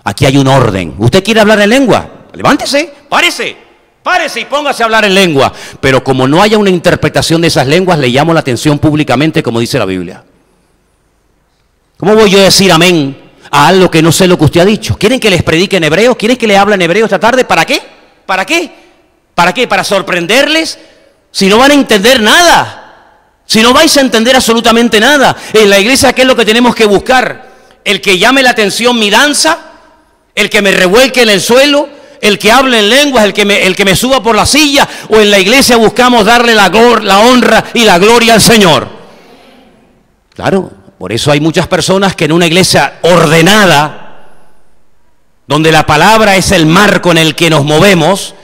[0.03, 0.95] Aquí hay un orden.
[0.97, 2.25] ¿Usted quiere hablar en lengua?
[2.33, 3.66] Levántese, párese.
[4.07, 5.51] Párese y póngase a hablar en lengua.
[5.81, 9.59] Pero como no haya una interpretación de esas lenguas, le llamo la atención públicamente, como
[9.59, 10.23] dice la Biblia.
[11.97, 13.17] ¿Cómo voy yo a decir amén
[13.51, 14.97] a algo que no sé lo que usted ha dicho?
[14.97, 16.17] ¿Quieren que les predique en hebreo?
[16.17, 17.43] ¿Quieren que le hable en hebreo esta tarde?
[17.43, 17.81] ¿Para qué?
[18.25, 18.71] ¿Para qué?
[19.35, 19.67] ¿Para qué?
[19.67, 20.79] ¿Para sorprenderles?
[21.29, 23.41] Si no van a entender nada.
[23.45, 25.35] Si no vais a entender absolutamente nada.
[25.51, 27.45] En la iglesia, ¿qué es lo que tenemos que buscar?
[27.83, 29.57] El que llame la atención mi danza,
[30.33, 33.65] el que me revuelque en el suelo, el que hable en lenguas, el que, me,
[33.65, 36.69] el que me suba por la silla, o en la iglesia buscamos darle la,
[37.01, 38.87] la honra y la gloria al Señor.
[40.33, 44.03] Claro, por eso hay muchas personas que en una iglesia ordenada,
[45.47, 48.35] donde la palabra es el marco en el que nos movemos,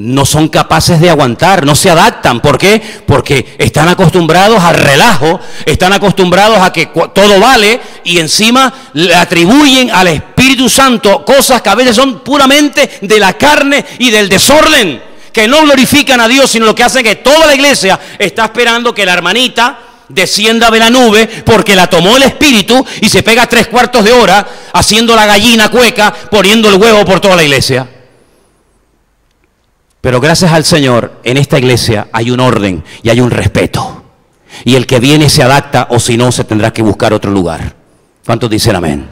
[0.00, 2.40] no son capaces de aguantar, no se adaptan.
[2.40, 2.80] ¿Por qué?
[3.06, 9.90] Porque están acostumbrados al relajo, están acostumbrados a que todo vale y encima le atribuyen
[9.90, 15.02] al Espíritu Santo cosas que a veces son puramente de la carne y del desorden,
[15.34, 18.94] que no glorifican a Dios, sino lo que hace que toda la iglesia está esperando
[18.94, 23.46] que la hermanita descienda de la nube porque la tomó el Espíritu y se pega
[23.46, 27.86] tres cuartos de hora haciendo la gallina cueca, poniendo el huevo por toda la iglesia.
[30.00, 34.02] Pero gracias al Señor, en esta iglesia hay un orden y hay un respeto.
[34.64, 37.74] Y el que viene se adapta o si no, se tendrá que buscar otro lugar.
[38.24, 39.08] ¿Cuántos dicen amén?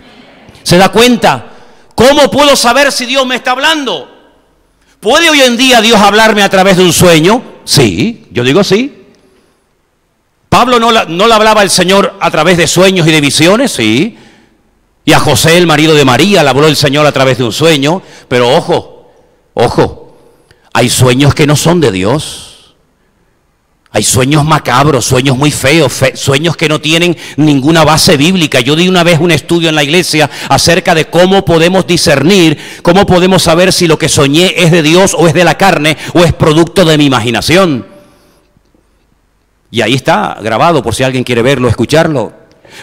[0.62, 1.52] ¿Se da cuenta?
[1.94, 4.08] ¿Cómo puedo saber si Dios me está hablando?
[5.00, 7.42] ¿Puede hoy en día Dios hablarme a través de un sueño?
[7.64, 9.06] Sí, yo digo sí.
[10.48, 13.72] ¿Pablo no, no le hablaba el Señor a través de sueños y de visiones?
[13.72, 14.16] Sí.
[15.04, 17.52] Y a José, el marido de María, le habló el Señor a través de un
[17.52, 18.02] sueño.
[18.28, 19.10] Pero ojo,
[19.54, 19.97] ojo,
[20.78, 22.76] hay sueños que no son de Dios.
[23.90, 28.60] Hay sueños macabros, sueños muy feos, sueños que no tienen ninguna base bíblica.
[28.60, 33.06] Yo di una vez un estudio en la iglesia acerca de cómo podemos discernir, cómo
[33.06, 36.20] podemos saber si lo que soñé es de Dios o es de la carne o
[36.20, 37.84] es producto de mi imaginación.
[39.72, 42.34] Y ahí está grabado por si alguien quiere verlo, escucharlo.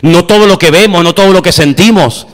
[0.01, 2.27] No todo lo que vemos, no todo lo que sentimos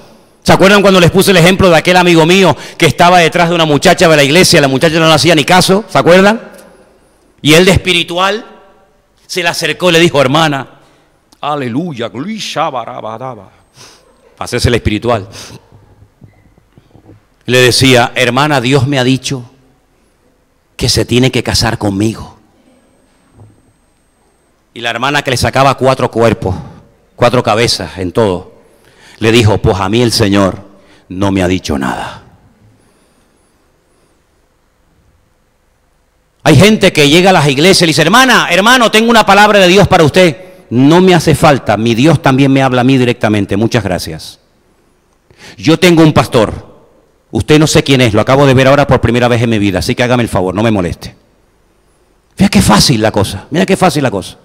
[0.51, 3.55] ¿Se acuerdan cuando les puse el ejemplo de aquel amigo mío que estaba detrás de
[3.55, 4.59] una muchacha de la iglesia?
[4.59, 6.41] La muchacha no le hacía ni caso, ¿se acuerdan?
[7.41, 8.45] Y él de espiritual
[9.25, 10.81] se le acercó y le dijo, hermana,
[11.39, 12.11] aleluya,
[14.37, 15.29] hacerse el espiritual.
[17.45, 19.49] Le decía, hermana, Dios me ha dicho
[20.75, 22.37] que se tiene que casar conmigo.
[24.73, 26.53] Y la hermana que le sacaba cuatro cuerpos,
[27.15, 28.50] cuatro cabezas en todo,
[29.21, 30.67] le dijo, pues a mí el Señor
[31.09, 32.23] no me ha dicho nada.
[36.41, 39.67] Hay gente que llega a las iglesias y dice, hermana, hermano, tengo una palabra de
[39.67, 40.37] Dios para usted.
[40.71, 43.55] No me hace falta, mi Dios también me habla a mí directamente.
[43.57, 44.39] Muchas gracias.
[45.55, 46.87] Yo tengo un pastor.
[47.29, 49.59] Usted no sé quién es, lo acabo de ver ahora por primera vez en mi
[49.59, 51.15] vida, así que hágame el favor, no me moleste.
[52.39, 54.37] Mira qué fácil la cosa, mira qué fácil la cosa.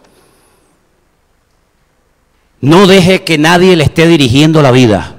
[2.67, 5.15] No deje que nadie le esté dirigiendo la vida.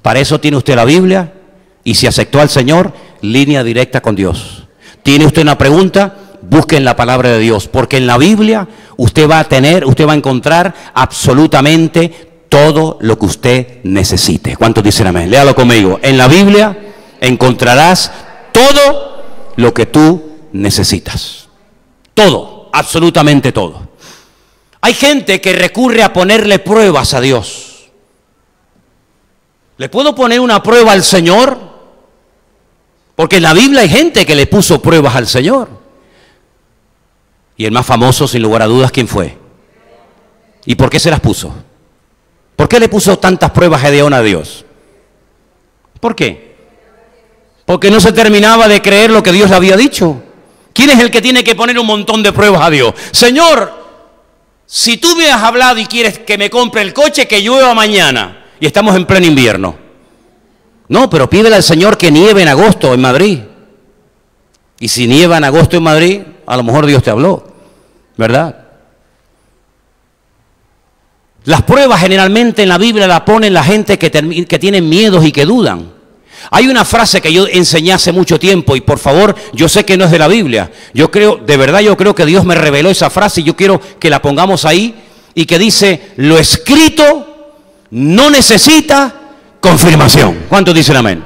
[0.00, 1.30] Para eso tiene usted la Biblia
[1.84, 4.66] y si aceptó al Señor, línea directa con Dios.
[5.02, 6.16] ¿Tiene usted una pregunta?
[6.40, 10.06] Busque en la palabra de Dios, porque en la Biblia usted va a tener, usted
[10.08, 14.56] va a encontrar absolutamente todo lo que usted necesite.
[14.56, 15.30] ¿Cuántos dicen amén?
[15.30, 16.00] Léalo conmigo.
[16.00, 16.78] En la Biblia
[17.20, 18.10] encontrarás
[18.52, 19.22] todo
[19.56, 21.46] lo que tú necesitas.
[22.14, 23.85] Todo, absolutamente todo.
[24.86, 27.88] Hay gente que recurre a ponerle pruebas a Dios.
[29.78, 31.58] ¿Le puedo poner una prueba al Señor?
[33.16, 35.68] Porque en la Biblia hay gente que le puso pruebas al Señor.
[37.56, 39.36] Y el más famoso, sin lugar a dudas, ¿quién fue?
[40.66, 41.52] ¿Y por qué se las puso?
[42.54, 44.64] ¿Por qué le puso tantas pruebas Gedeón a Dios?
[45.98, 46.54] ¿Por qué?
[47.64, 50.22] Porque no se terminaba de creer lo que Dios le había dicho.
[50.72, 52.94] ¿Quién es el que tiene que poner un montón de pruebas a Dios?
[53.10, 53.85] Señor,
[54.66, 58.44] si tú me has hablado y quieres que me compre el coche, que llueva mañana.
[58.58, 59.76] Y estamos en pleno invierno.
[60.88, 63.40] No, pero pídele al Señor que nieve en agosto en Madrid.
[64.78, 67.46] Y si nieva en agosto en Madrid, a lo mejor Dios te habló,
[68.16, 68.64] ¿verdad?
[71.44, 75.44] Las pruebas generalmente en la Biblia la ponen la gente que, que miedos y que
[75.44, 75.95] dudan.
[76.50, 79.96] Hay una frase que yo enseñé hace mucho tiempo y por favor, yo sé que
[79.96, 80.70] no es de la Biblia.
[80.94, 83.80] Yo creo, de verdad yo creo que Dios me reveló esa frase y yo quiero
[83.98, 84.94] que la pongamos ahí
[85.34, 87.54] y que dice, lo escrito
[87.90, 89.14] no necesita
[89.60, 90.46] confirmación.
[90.48, 91.24] ¿Cuántos dicen amén?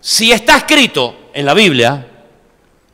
[0.00, 2.06] Si está escrito en la Biblia,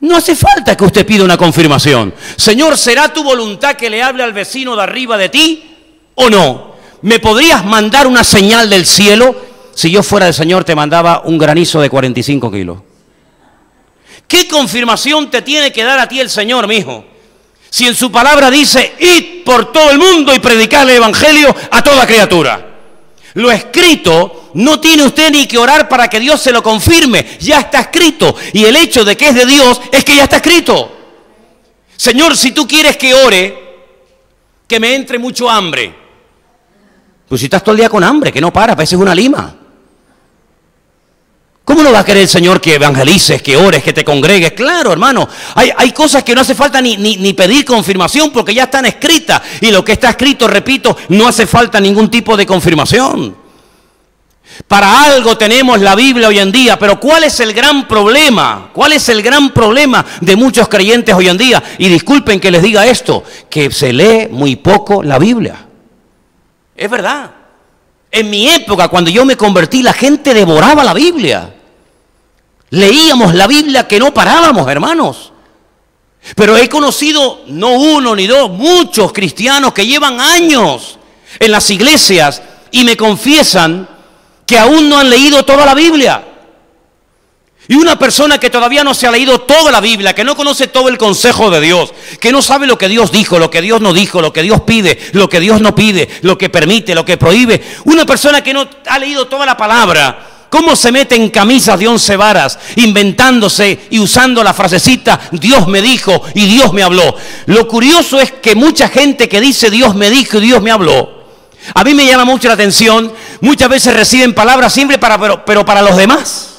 [0.01, 2.13] no hace falta que usted pida una confirmación.
[2.35, 5.75] Señor, ¿será tu voluntad que le hable al vecino de arriba de ti
[6.15, 6.71] o no?
[7.03, 9.35] ¿Me podrías mandar una señal del cielo?
[9.73, 12.79] Si yo fuera el Señor te mandaba un granizo de 45 kilos.
[14.27, 17.03] ¿Qué confirmación te tiene que dar a ti el Señor, mi hijo?
[17.69, 21.81] Si en su palabra dice, id por todo el mundo y predicar el Evangelio a
[21.83, 22.67] toda criatura.
[23.35, 27.37] Lo escrito no tiene usted ni que orar para que Dios se lo confirme.
[27.39, 28.35] Ya está escrito.
[28.53, 30.97] Y el hecho de que es de Dios es que ya está escrito.
[31.95, 33.57] Señor, si tú quieres que ore,
[34.67, 35.95] que me entre mucho hambre.
[37.27, 39.60] Pues si estás todo el día con hambre, que no para, pareces una lima.
[41.63, 44.53] ¿Cómo no va a querer el Señor que evangelices, que ores, que te congregues?
[44.53, 45.27] Claro, hermano.
[45.55, 49.41] Hay, cosas que no hace falta ni, ni, pedir confirmación porque ya están escritas.
[49.61, 53.37] Y lo que está escrito, repito, no hace falta ningún tipo de confirmación.
[54.67, 58.69] Para algo tenemos la Biblia hoy en día, pero ¿cuál es el gran problema?
[58.73, 61.63] ¿Cuál es el gran problema de muchos creyentes hoy en día?
[61.77, 65.67] Y disculpen que les diga esto, que se lee muy poco la Biblia.
[66.75, 67.40] Es verdad.
[68.11, 71.53] En mi época, cuando yo me convertí, la gente devoraba la Biblia.
[72.69, 75.31] Leíamos la Biblia que no parábamos, hermanos.
[76.35, 80.99] Pero he conocido no uno ni dos, muchos cristianos que llevan años
[81.39, 83.87] en las iglesias y me confiesan
[84.45, 86.30] que aún no han leído toda la Biblia.
[87.71, 90.67] Y una persona que todavía no se ha leído toda la Biblia, que no conoce
[90.67, 93.79] todo el consejo de Dios, que no sabe lo que Dios dijo, lo que Dios
[93.79, 97.05] no dijo, lo que Dios pide, lo que Dios no pide, lo que permite, lo
[97.05, 97.63] que prohíbe.
[97.85, 101.87] Una persona que no ha leído toda la palabra, ¿Cómo se mete en camisas de
[101.87, 107.15] once varas, inventándose y usando la frasecita, Dios me dijo y Dios me habló?
[107.45, 111.23] Lo curioso es que mucha gente que dice Dios me dijo y Dios me habló,
[111.73, 115.63] a mí me llama mucho la atención, muchas veces reciben palabras siempre para, pero, pero
[115.63, 116.50] para los demás.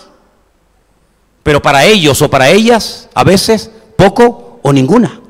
[1.43, 5.21] Pero para ellos o para ellas, a veces poco o ninguna.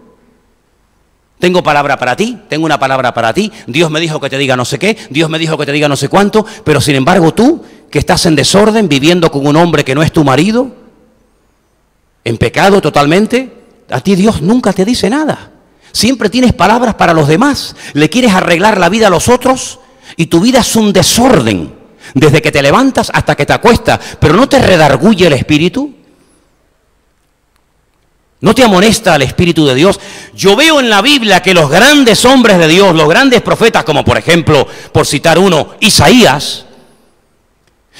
[1.43, 3.51] Tengo palabra para ti, tengo una palabra para ti.
[3.67, 5.89] Dios me dijo que te diga no sé qué, Dios me dijo que te diga
[5.89, 9.85] no sé cuánto, pero sin embargo tú, que estás en desorden, viviendo con un hombre
[9.85, 10.71] que no es tu marido,
[12.25, 13.53] en pecado totalmente,
[13.91, 15.51] a ti Dios nunca te dice nada.
[15.91, 19.81] Siempre tienes palabras para los demás, le quieres arreglar la vida a los otros
[20.17, 21.75] y tu vida es un desorden,
[22.15, 26.02] desde que te levantas hasta que te acuestas, pero no te redarguye el espíritu.
[28.43, 30.01] ¿No te amonesta el Espíritu de Dios?
[30.35, 34.05] Yo veo en la Biblia que los grandes hombres de Dios, los grandes profetas, como
[34.05, 36.67] por ejemplo, por citar uno, Isaías,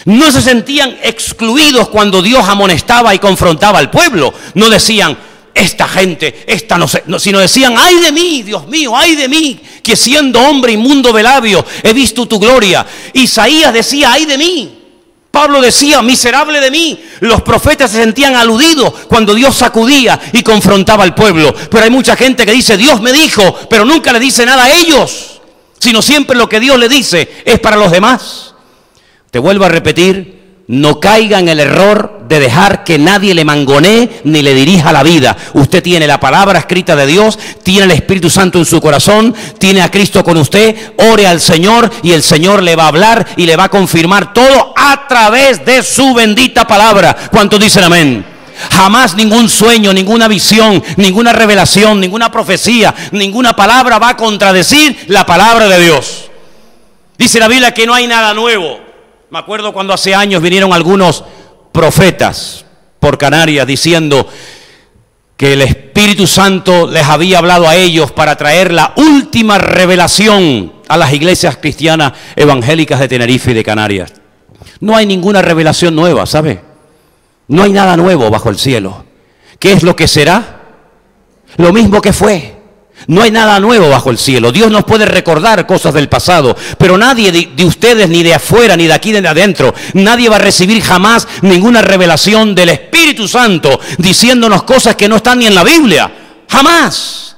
[0.05, 4.35] No se sentían excluidos cuando Dios amonestaba y confrontaba al pueblo.
[4.55, 5.17] No decían,
[5.55, 9.61] esta gente, esta no sé, sino decían, ay de mí, Dios mío, ay de mí,
[9.81, 12.85] que siendo hombre inmundo de labio he visto tu gloria.
[13.13, 14.82] Isaías decía, ay de mí.
[15.33, 17.03] Pablo decía, miserable de mí.
[17.21, 21.53] Los profetas se sentían aludidos cuando Dios sacudía y confrontaba al pueblo.
[21.71, 24.71] Pero hay mucha gente que dice, Dios me dijo, pero nunca le dice nada a
[24.71, 25.41] ellos,
[25.79, 28.55] sino siempre lo que Dios le dice es para los demás.
[29.31, 34.21] Te vuelvo a repetir, no caiga en el error de dejar que nadie le mangonee
[34.25, 35.37] ni le dirija la vida.
[35.55, 39.83] Usted tiene la palabra escrita de Dios, tiene el Espíritu Santo en su corazón, tiene
[39.83, 43.45] a Cristo con usted, ore al Señor y el Señor le va a hablar y
[43.45, 47.15] le va a confirmar todo a través de su bendita palabra.
[47.31, 48.25] ¿Cuántos dicen amén?
[48.71, 55.27] Jamás ningún sueño, ninguna visión, ninguna revelación, ninguna profecía, ninguna palabra va a contradecir la
[55.27, 56.31] palabra de Dios.
[57.19, 58.92] Dice la Biblia que no hay nada nuevo.
[59.33, 61.25] Me acuerdo cuando hace años vinieron algunos
[61.73, 62.67] profetas
[63.01, 64.29] por Canarias diciendo
[65.39, 70.99] que el Espíritu Santo les había hablado a ellos para traer la última revelación a
[70.99, 74.13] las iglesias cristianas evangélicas de Tenerife y de Canarias.
[74.81, 76.61] No hay ninguna revelación nueva, ¿sabe?
[77.49, 79.07] No hay nada nuevo bajo el cielo.
[79.59, 80.61] ¿Qué es lo que será?
[81.57, 82.62] Lo mismo que fue.
[83.07, 84.53] No hay nada nuevo bajo el cielo.
[84.53, 88.87] Dios nos puede recordar cosas del pasado, pero nadie de, ustedes, ni de afuera, ni
[88.87, 93.81] de aquí, ni de adentro, nadie va a recibir jamás ninguna revelación del Espíritu Santo
[93.99, 96.11] diciéndonos cosas que no están ni en la Biblia.
[96.49, 97.37] Jamás.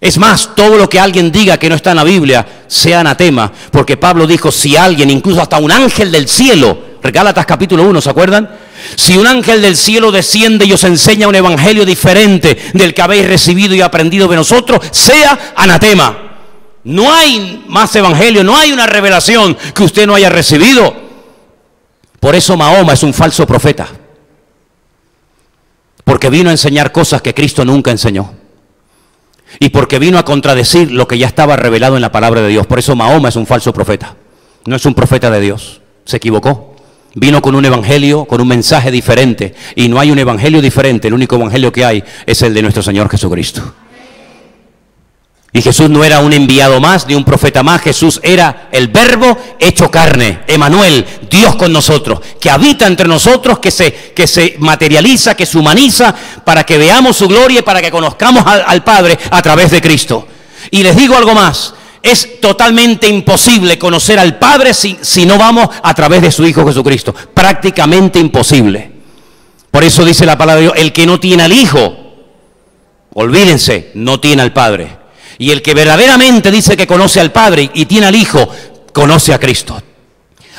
[0.00, 3.52] Es más, todo lo que alguien diga que no está en la Biblia sea anatema,
[3.70, 8.10] porque Pablo dijo, si alguien, incluso hasta un ángel del cielo, Gálatas capítulo 1, ¿se
[8.10, 8.48] acuerdan?
[8.96, 13.26] Si un ángel del cielo desciende y os enseña un evangelio diferente del que habéis
[13.26, 16.30] recibido y aprendido de nosotros, sea anatema.
[16.84, 20.94] No hay más evangelio, no hay una revelación que usted no haya recibido.
[22.18, 23.88] Por eso Mahoma es un falso profeta.
[26.04, 28.34] Porque vino a enseñar cosas que Cristo nunca enseñó.
[29.58, 32.66] Y porque vino a contradecir lo que ya estaba revelado en la palabra de Dios.
[32.66, 34.16] Por eso Mahoma es un falso profeta.
[34.66, 35.80] No es un profeta de Dios.
[36.04, 36.69] Se equivocó.
[37.14, 39.54] Vino con un evangelio, con un mensaje diferente.
[39.74, 42.82] Y no hay un evangelio diferente, el único evangelio que hay es el de nuestro
[42.82, 43.62] Señor Jesucristo.
[45.52, 49.36] Y Jesús no era un enviado más, ni un profeta más, Jesús era el verbo
[49.58, 55.34] hecho carne, Emanuel, Dios con nosotros, que habita entre nosotros, que se, que se materializa,
[55.34, 59.18] que se humaniza, para que veamos su gloria y para que conozcamos al, al Padre
[59.28, 60.28] a través de Cristo.
[60.70, 65.68] Y les digo algo más, es totalmente imposible conocer al Padre si, si, no vamos
[65.82, 67.12] a través de su Hijo Jesucristo.
[67.12, 68.90] Prácticamente imposible.
[69.70, 71.96] Por eso dice la palabra de Dios, el que no tiene al Hijo,
[73.14, 74.98] olvídense, no tiene al Padre.
[75.38, 78.48] Y el que verdaderamente dice que conoce al Padre y tiene al Hijo,
[78.92, 79.80] conoce a Cristo.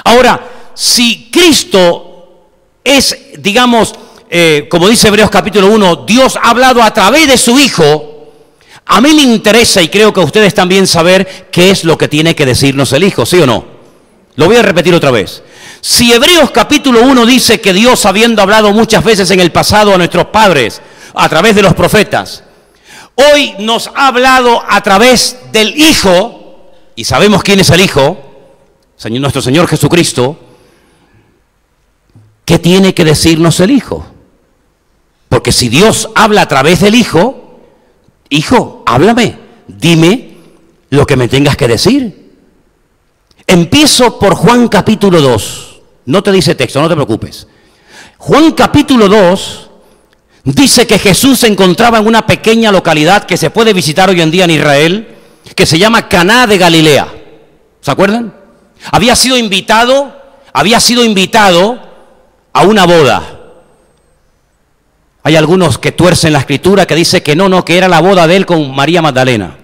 [0.03, 2.47] Ahora, si Cristo
[2.83, 3.93] es, digamos,
[4.29, 8.10] eh, como dice Hebreos capítulo 1, Dios ha hablado a través de su Hijo,
[8.93, 12.09] a mí me interesa y creo que a ustedes también saber qué es lo que
[12.09, 13.63] tiene que decirnos el Hijo, ¿sí o no?
[14.35, 15.43] Lo voy a repetir otra vez.
[15.79, 19.97] Si Hebreos capítulo 1 dice que Dios, habiendo hablado muchas veces en el pasado a
[19.97, 20.81] nuestros padres,
[21.13, 22.43] a través de los profetas,
[23.15, 28.17] hoy nos ha hablado a través del Hijo, y sabemos quién es el Hijo,
[29.09, 30.37] nuestro Señor Jesucristo,
[32.43, 34.05] ¿qué tiene que decirnos el Hijo?
[35.29, 37.40] Porque si Dios habla a través del Hijo,
[38.31, 40.31] hijo, háblame, dime
[40.89, 42.31] lo que me tengas que decir.
[43.45, 45.81] Empiezo por Juan capítulo 2.
[46.05, 47.47] No te dice texto, no te preocupes.
[48.17, 49.69] Juan capítulo 2
[50.45, 54.31] dice que Jesús se encontraba en una pequeña localidad que se puede visitar hoy en
[54.31, 55.15] día en Israel,
[55.55, 57.07] que se llama Caná de Galilea.
[57.81, 58.33] ¿Se acuerdan?
[58.91, 60.15] Había sido invitado,
[60.53, 61.79] había sido invitado
[62.53, 63.40] a una boda.
[65.23, 68.27] Hay algunos que tuercen la escritura que dice que no, no, que era la boda
[68.27, 69.57] de él con María Magdalena.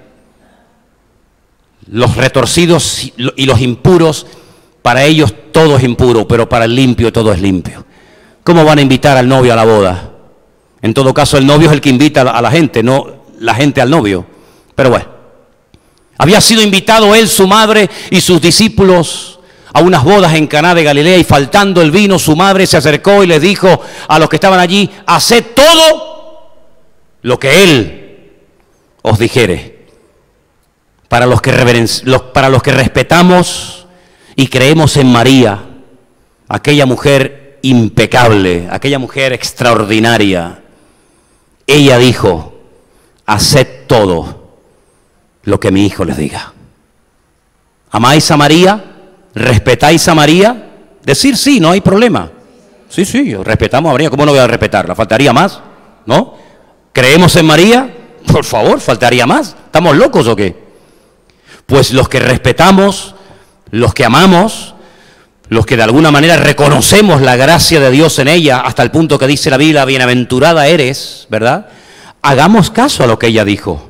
[1.90, 4.28] Los retorcidos y los impuros,
[4.82, 7.86] para ellos todo es impuro, pero para el limpio todo es limpio.
[8.44, 10.12] ¿Cómo van a invitar al novio a la boda?
[10.82, 13.82] En todo caso, el novio es el que invita a la gente, no la gente
[13.82, 14.26] al novio.
[14.76, 15.06] Pero bueno,
[16.18, 19.37] había sido invitado él, su madre y sus discípulos
[19.78, 23.24] a unas bodas en Caná de Galilea y faltando el vino, su madre se acercó
[23.24, 26.56] y le dijo a los que estaban allí, haced todo
[27.22, 28.32] lo que él
[29.04, 29.86] os dijere.
[31.08, 31.52] Para los que,
[32.34, 33.86] para los que respetamos
[34.36, 35.64] y creemos en María,
[36.50, 40.64] aquella mujer impecable, aquella mujer extraordinaria,
[41.68, 42.60] ella dijo,
[43.28, 44.54] haced todo
[45.44, 46.54] lo que mi hijo les diga.
[47.92, 48.97] ¿Amáis a María?
[49.38, 50.70] ¿Respetáis a María?
[51.04, 52.32] Decir sí, no hay problema.
[52.90, 54.10] Sí, sí, respetamos a María.
[54.10, 54.96] ¿Cómo no voy a respetarla?
[54.96, 55.60] ¿Faltaría más?
[56.08, 56.36] ¿No?
[56.92, 57.96] ¿Creemos en María?
[58.32, 59.56] Por favor, faltaría más.
[59.66, 60.56] ¿Estamos locos o qué?
[61.68, 63.14] Pues los que respetamos,
[63.70, 64.74] los que amamos,
[65.50, 69.20] los que de alguna manera reconocemos la gracia de Dios en ella, hasta el punto
[69.20, 71.68] que dice la Biblia, bienaventurada eres, ¿verdad?
[72.24, 73.88] Hagamos caso a lo que ella dijo.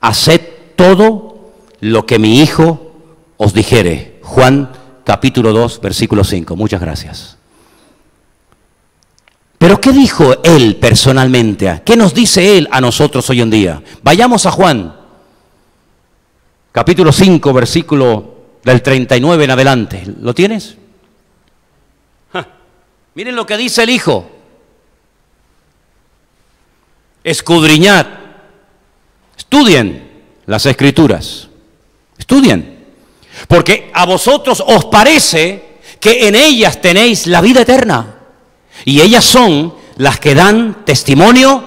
[0.00, 0.40] Haced
[0.76, 2.92] todo lo que mi hijo
[3.36, 4.20] os dijere.
[4.22, 4.75] Juan
[5.06, 6.56] capítulo 2, versículo 5.
[6.56, 7.36] Muchas gracias.
[9.56, 11.80] Pero ¿qué dijo él personalmente?
[11.84, 13.82] ¿Qué nos dice él a nosotros hoy en día?
[14.02, 14.96] Vayamos a Juan,
[16.72, 18.34] capítulo 5, versículo
[18.64, 20.14] del 39 en adelante.
[20.20, 20.76] ¿Lo tienes?
[23.14, 24.28] Miren lo que dice el Hijo.
[27.22, 28.06] Escudriñad,
[29.38, 31.48] estudien las escrituras,
[32.18, 32.75] estudien,
[33.48, 38.16] porque a vosotros os parece que en ellas tenéis la vida eterna,
[38.84, 41.64] y ellas son las que dan testimonio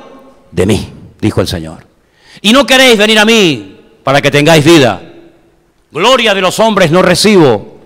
[0.51, 0.89] de mí,
[1.20, 1.88] dijo el Señor.
[2.41, 5.01] Y no queréis venir a mí para que tengáis vida.
[5.91, 7.80] Gloria de los hombres no recibo,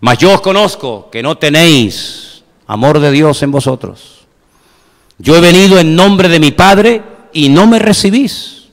[0.00, 4.26] mas yo os conozco que no tenéis amor de Dios en vosotros.
[5.18, 8.68] Yo he venido en nombre de mi Padre y no me recibís.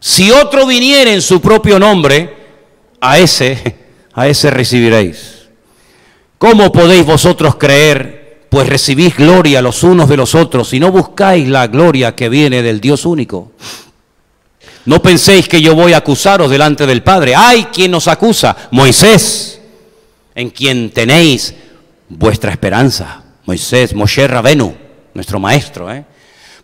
[0.00, 2.43] Si otro viniera en su propio nombre,
[3.04, 3.76] a ese,
[4.14, 5.48] a ese recibiréis.
[6.38, 8.46] ¿Cómo podéis vosotros creer?
[8.48, 12.62] Pues recibís gloria los unos de los otros y no buscáis la gloria que viene
[12.62, 13.52] del Dios único.
[14.86, 17.34] No penséis que yo voy a acusaros delante del Padre.
[17.34, 19.60] Hay quien nos acusa, Moisés,
[20.34, 21.54] en quien tenéis
[22.08, 23.22] vuestra esperanza.
[23.46, 24.74] Moisés, Moshe Rabenu,
[25.14, 25.92] nuestro maestro.
[25.92, 26.04] ¿eh?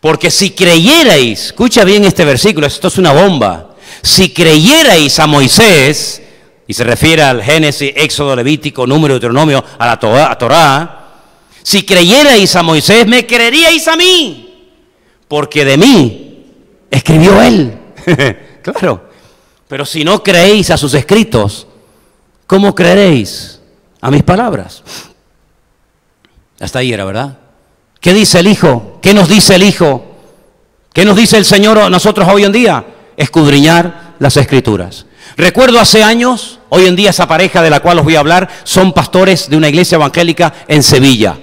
[0.00, 6.22] Porque si creyerais, escucha bien este versículo, esto es una bomba, si creyerais a Moisés,
[6.70, 11.00] y se refiere al Génesis, Éxodo, Levítico, Número, Deuteronomio, a la Torah, a Torah
[11.64, 14.72] si creyerais a Moisés, me creeríais a mí,
[15.26, 16.46] porque de mí
[16.88, 17.76] escribió él.
[18.62, 19.10] claro,
[19.66, 21.66] pero si no creéis a sus escritos,
[22.46, 23.60] ¿cómo creeréis
[24.00, 24.84] a mis palabras?
[26.60, 27.36] Hasta ahí era, ¿verdad?
[27.98, 29.00] ¿Qué dice el Hijo?
[29.02, 30.04] ¿Qué nos dice el Hijo?
[30.92, 32.84] ¿Qué nos dice el Señor a nosotros hoy en día?
[33.16, 35.06] Escudriñar las escrituras.
[35.36, 38.48] Recuerdo hace años, hoy en día esa pareja de la cual os voy a hablar
[38.64, 41.38] son pastores de una iglesia evangélica en Sevilla.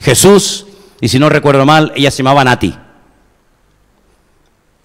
[0.00, 0.66] Jesús,
[1.00, 2.74] y si no recuerdo mal, ella se llamaba Nati.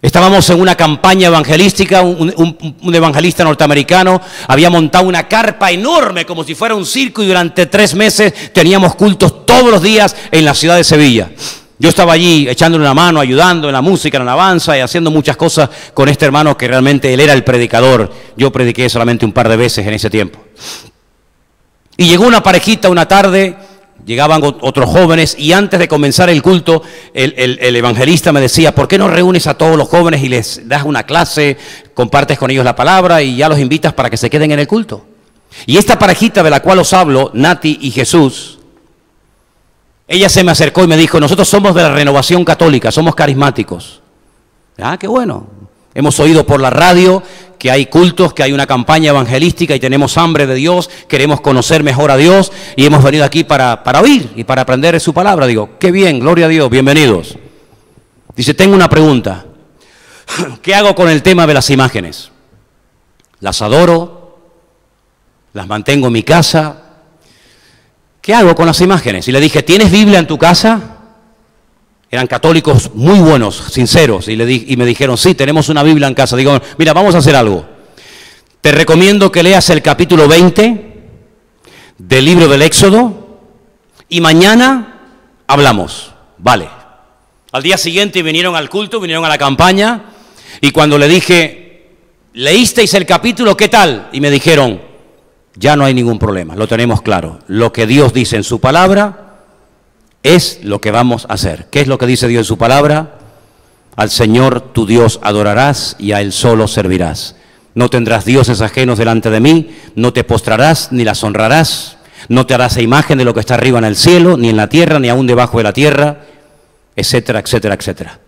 [0.03, 4.19] Estábamos en una campaña evangelística, un, evangelista norteamericano
[4.49, 8.95] había montado una carpa enorme como si fuera un circo y durante tres meses teníamos
[8.95, 11.31] cultos todos los días en la ciudad de Sevilla.
[11.79, 15.11] Yo estaba allí echándole una mano, ayudando en la música, en la alabanza y haciendo
[15.11, 18.11] muchas cosas con este hermano que realmente él era el predicador.
[18.37, 20.39] Yo prediqué solamente un par de veces en ese tiempo.
[21.97, 23.55] Y llegó una parejita una tarde
[24.05, 28.97] Llegaban otros jóvenes y antes de comenzar el culto, el, evangelista me decía, ¿por qué
[28.97, 31.57] no reúnes a todos los jóvenes y les das una clase,
[31.93, 34.67] compartes con ellos la palabra y ya los invitas para que se queden en el
[34.67, 35.05] culto?
[35.65, 38.59] Y esta parejita de la cual os hablo, Nati y Jesús,
[40.07, 44.01] ella se me acercó y me dijo, nosotros somos de la renovación católica, somos carismáticos.
[44.81, 45.47] Ah, qué bueno.
[45.95, 47.21] Hemos oído por la radio
[47.59, 51.83] que hay cultos, que hay una campaña evangelística y tenemos hambre de Dios, queremos conocer
[51.83, 55.47] mejor a Dios y hemos venido aquí para, para oír y para aprender su palabra.
[55.47, 57.37] Digo, qué bien, gloria a Dios, bienvenidos.
[58.35, 59.45] Dice, tengo una pregunta.
[60.61, 62.31] ¿Qué hago con el tema de las imágenes?
[63.39, 64.39] ¿Las adoro?
[65.53, 66.82] ¿Las mantengo en mi casa?
[68.23, 69.27] ¿Qué hago con las imágenes?
[69.27, 70.93] Y le dije, ¿tienes Biblia en tu casa?
[72.13, 76.37] eran católicos muy buenos, sinceros, y, y me dijeron, sí, tenemos una Biblia en casa.
[76.37, 77.65] Digo, mira, vamos a hacer algo.
[78.61, 80.93] Te recomiendo que leas el capítulo 20
[81.97, 83.39] del libro del Éxodo
[84.09, 85.01] y mañana
[85.47, 86.13] hablamos.
[86.37, 86.69] Vale.
[87.51, 90.03] Al día siguiente vinieron al culto, vinieron a la campaña
[90.61, 91.89] y cuando le dije,
[92.33, 93.57] ¿leísteis el capítulo?
[93.57, 94.09] ¿Qué tal?
[94.13, 94.79] Y me dijeron,
[95.55, 97.39] ya no hay ningún problema, lo tenemos claro.
[97.47, 99.23] Lo que Dios dice en su palabra
[100.23, 101.67] es lo que vamos a hacer.
[101.69, 103.19] ¿Qué es lo que dice Dios en su palabra?
[103.95, 107.35] Al Señor tu Dios adorarás y a Él solo servirás.
[107.75, 111.97] No tendrás dioses ajenos delante de mí, no te postrarás ni las honrarás,
[112.29, 114.69] no te harás imagen de lo que está arriba en el cielo, ni en la
[114.69, 116.21] tierra, ni aún debajo de la tierra,
[116.95, 118.19] etcétera, etcétera, etcétera.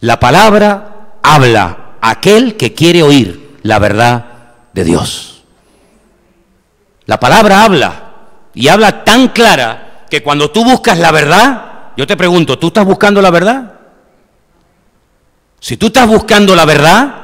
[0.00, 4.26] La palabra habla a aquel que quiere oír la verdad
[4.72, 5.33] de Dios.
[7.06, 7.92] La palabra habla
[8.54, 11.64] y habla tan clara que cuando tú buscas la verdad,
[11.96, 13.72] yo te pregunto, ¿tú estás buscando la verdad?
[15.60, 17.14] Si tú estás buscando la verdad,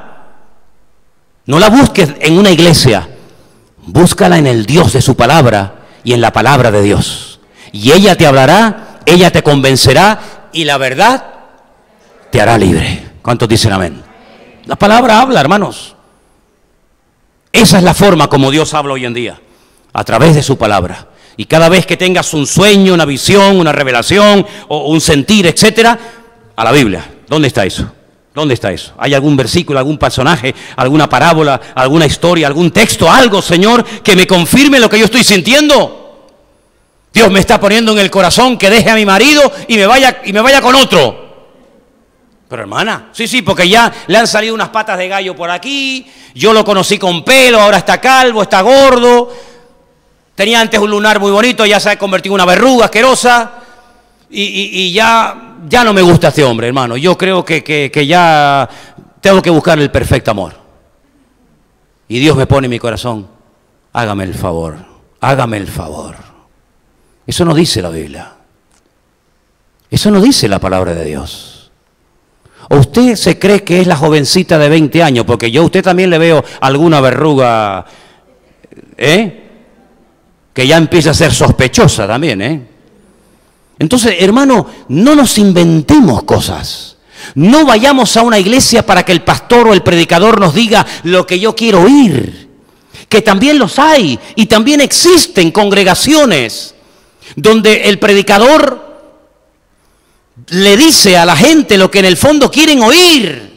[1.47, 3.09] no la busques en una iglesia,
[3.79, 5.75] búscala en el Dios de su palabra
[6.05, 7.41] y en la palabra de Dios.
[7.73, 11.25] y ella te hablará, ella te convencerá y la verdad
[12.31, 13.11] te hará libre.
[13.23, 14.03] ¿Cuántos dicen amén?
[14.65, 15.95] La palabra habla, hermanos.
[17.53, 19.41] Esa es la forma como Dios habla hoy en día,
[19.93, 21.09] a través de su palabra.
[21.37, 25.99] Y cada vez que tengas un sueño, una visión, una revelación o un sentir, etcétera,
[26.55, 27.05] a la Biblia.
[27.29, 27.91] ¿Dónde está eso?
[28.35, 28.93] ¿Dónde está eso?
[28.99, 34.27] ¿Hay algún versículo, algún personaje, alguna parábola, alguna historia, algún texto, algo, Señor, que me
[34.27, 36.29] confirme lo que yo estoy sintiendo?
[37.13, 40.21] Dios me está poniendo en el corazón que deje a mi marido y me vaya,
[40.25, 41.29] y me vaya con otro.
[42.49, 46.11] Pero hermana, sí, sí, porque ya le han salido unas patas de gallo por aquí,
[46.35, 49.33] yo lo conocí con pelo, ahora está calvo, está gordo,
[50.41, 53.57] tenía antes un lunar muy bonito, ya se ha convertido en una verruga asquerosa,
[54.31, 56.97] y, ya, ya no me gusta este hombre, hermano.
[56.97, 58.67] Yo creo que, que ya
[59.21, 60.55] tengo que buscar el perfecto amor.
[62.09, 63.29] Y Dios me pone en mi corazón,
[63.93, 64.79] hágame el favor,
[65.21, 66.17] hágame el favor.
[67.27, 68.33] Eso no dice la Biblia.
[69.91, 71.71] Eso no dice la palabra de Dios.
[72.71, 75.27] ¿O usted se cree que es la jovencita de 20 años?
[75.27, 77.85] Porque yo a usted también le veo alguna verruga,
[78.97, 79.49] ¿eh?
[80.53, 82.67] Que ya empieza a ser sospechosa también, ¿eh?
[83.79, 86.97] Entonces, hermano, no nos inventemos cosas.
[87.35, 91.27] No vayamos a una iglesia para que el pastor o el predicador nos diga lo
[91.27, 92.49] que yo quiero oír.
[93.09, 96.75] Que también los hay y también existen congregaciones
[97.37, 98.91] donde el predicador
[100.49, 103.49] le dice a la gente lo que en el fondo quieren oír.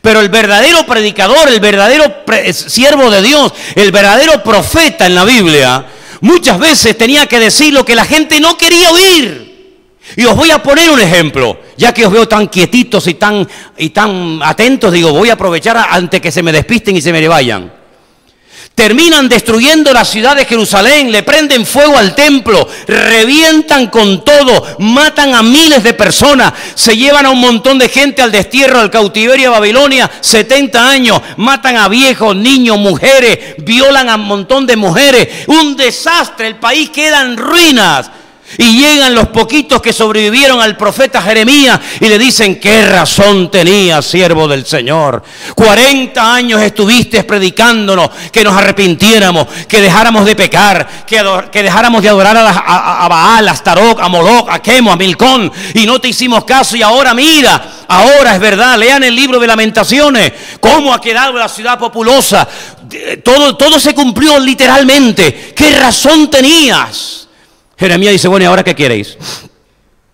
[0.00, 5.86] Pero el verdadero predicador, el verdadero siervo de Dios, el verdadero profeta en la Biblia,
[6.22, 9.52] muchas veces tenía que decir lo que la gente no quería oír.
[10.16, 13.46] Y os voy a poner un ejemplo, ya que os veo tan quietitos y tan,
[13.76, 17.26] y tan atentos, digo, voy a aprovechar antes que se me despisten y se me
[17.28, 17.81] vayan.
[18.74, 25.34] Terminan destruyendo la ciudad de Jerusalén, le prenden fuego al templo, revientan con todo, matan
[25.34, 29.50] a miles de personas, se llevan a un montón de gente al destierro, al cautiverio
[29.50, 35.28] a Babilonia, 70 años, matan a viejos, niños, mujeres, violan a un montón de mujeres,
[35.48, 38.10] un desastre, el país queda en ruinas.
[38.58, 44.02] Y llegan los poquitos que sobrevivieron al profeta Jeremías y le dicen, ¿qué razón tenía,
[44.02, 45.22] siervo del Señor?
[45.54, 52.10] 40 años estuviste predicándonos que nos arrepintiéramos, que dejáramos de pecar, que, que dejáramos de
[52.10, 56.08] adorar a, a, Baal, a Starok, a Moloch, a Quemo, a Milcón, y no te
[56.08, 61.00] hicimos caso y ahora mira, ahora es verdad, lean el libro de lamentaciones, cómo ha
[61.00, 62.46] quedado la ciudad populosa,
[63.24, 67.21] todo, todo se cumplió literalmente, ¿qué razón tenías?
[67.82, 69.18] Jeremías dice, bueno, ¿y ahora qué queréis?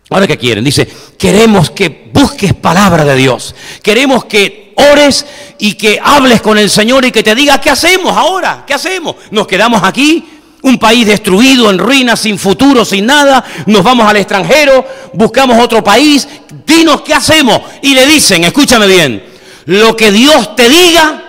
[0.09, 0.65] ¿Ahora qué quieren?
[0.65, 0.89] Dice,
[1.19, 3.55] queremos que busques palabra de Dios.
[3.83, 5.27] Queremos que ores
[5.59, 8.65] y que hables con el Señor y que te diga, ¿qué hacemos ahora?
[8.67, 9.17] ¿Qué hacemos?
[9.33, 10.27] ¿Nos quedamos aquí?
[10.63, 13.45] Un país destruido, en ruinas, sin futuro, sin nada.
[13.67, 16.27] Nos vamos al extranjero, buscamos otro país.
[16.67, 17.61] Dinos qué hacemos.
[17.83, 19.23] Y le dicen, escúchame bien,
[19.67, 21.23] lo que Dios te diga,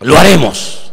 [0.00, 0.90] lo haremos.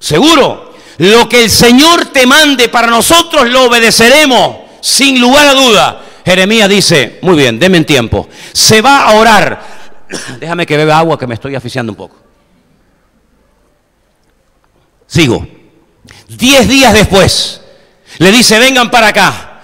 [0.00, 0.69] ¿Seguro?
[1.00, 6.02] Lo que el Señor te mande para nosotros lo obedeceremos sin lugar a duda.
[6.26, 8.28] Jeremías dice, muy bien, denme tiempo.
[8.52, 9.62] Se va a orar.
[10.38, 12.16] Déjame que beba agua que me estoy aficiando un poco.
[15.06, 15.48] Sigo.
[16.28, 17.62] Diez días después,
[18.18, 19.62] le dice, vengan para acá.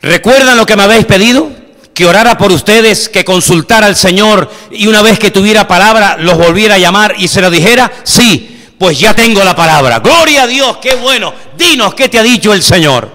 [0.00, 1.50] ¿Recuerdan lo que me habéis pedido?
[1.92, 6.38] Que orara por ustedes, que consultara al Señor y una vez que tuviera palabra los
[6.38, 8.51] volviera a llamar y se lo dijera, sí,
[8.82, 10.00] pues ya tengo la palabra.
[10.00, 11.32] Gloria a Dios, qué bueno.
[11.56, 13.08] Dinos qué te ha dicho el Señor.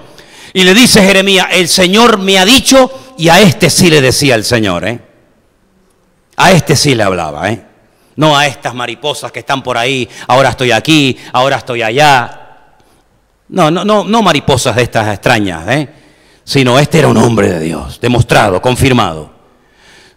[0.54, 4.36] Y le dice Jeremías, el Señor me ha dicho, y a este sí le decía
[4.36, 5.02] el Señor, ¿eh?
[6.38, 7.66] A este sí le hablaba, ¿eh?
[8.16, 12.70] No a estas mariposas que están por ahí, ahora estoy aquí, ahora estoy allá.
[13.50, 15.90] No, no, no, no mariposas de estas extrañas, ¿eh?
[16.46, 19.34] Sino este era un hombre de Dios, demostrado, confirmado.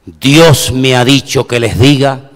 [0.07, 2.31] Dios me ha dicho que les diga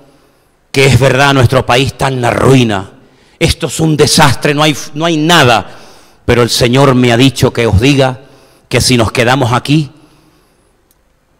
[0.72, 2.93] que es verdad nuestro país está en la ruina,
[3.38, 5.78] esto es un desastre, no hay, no hay nada.
[6.24, 8.20] Pero el Señor me ha dicho que os diga
[8.68, 9.90] que si nos quedamos aquí,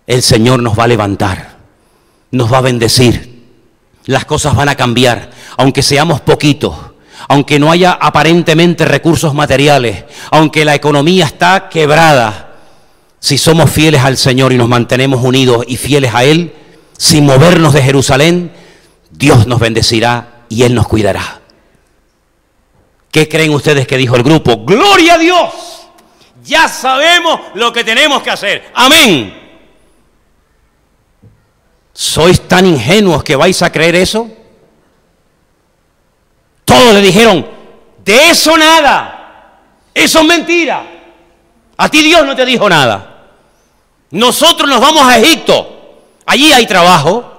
[0.07, 1.57] el Señor nos va a levantar,
[2.30, 3.42] nos va a bendecir,
[4.07, 6.74] las cosas van a cambiar, aunque seamos poquitos,
[7.28, 12.53] aunque no haya aparentemente recursos materiales, aunque la economía está quebrada,
[13.18, 16.53] si somos fieles al Señor y nos mantenemos unidos y fieles a Él,
[16.99, 18.53] sin movernos de Jerusalén,
[19.11, 21.40] Dios nos bendecirá y Él nos cuidará.
[23.15, 24.65] ¿Qué creen ustedes que dijo el grupo?
[24.65, 25.87] Gloria a Dios.
[26.43, 28.73] Ya sabemos lo que tenemos que hacer.
[28.75, 29.61] Amén.
[31.93, 34.29] ¿Sois tan ingenuos que vais a creer eso?
[36.65, 37.47] Todos le dijeron,
[38.05, 39.61] de eso nada.
[39.95, 40.85] Eso es mentira.
[41.77, 43.29] A ti Dios no te dijo nada.
[44.11, 46.03] Nosotros nos vamos a Egipto.
[46.27, 47.33] Allí hay trabajo.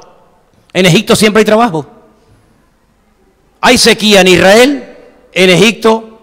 [0.72, 1.86] En Egipto siempre hay trabajo.
[3.60, 4.95] Hay sequía en Israel,
[5.36, 6.20] en Egipto,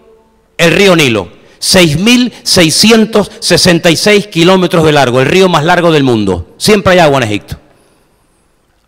[0.57, 1.29] el río Nilo.
[1.61, 6.55] 6.666 kilómetros de largo, el río más largo del mundo.
[6.57, 7.57] Siempre hay agua en Egipto.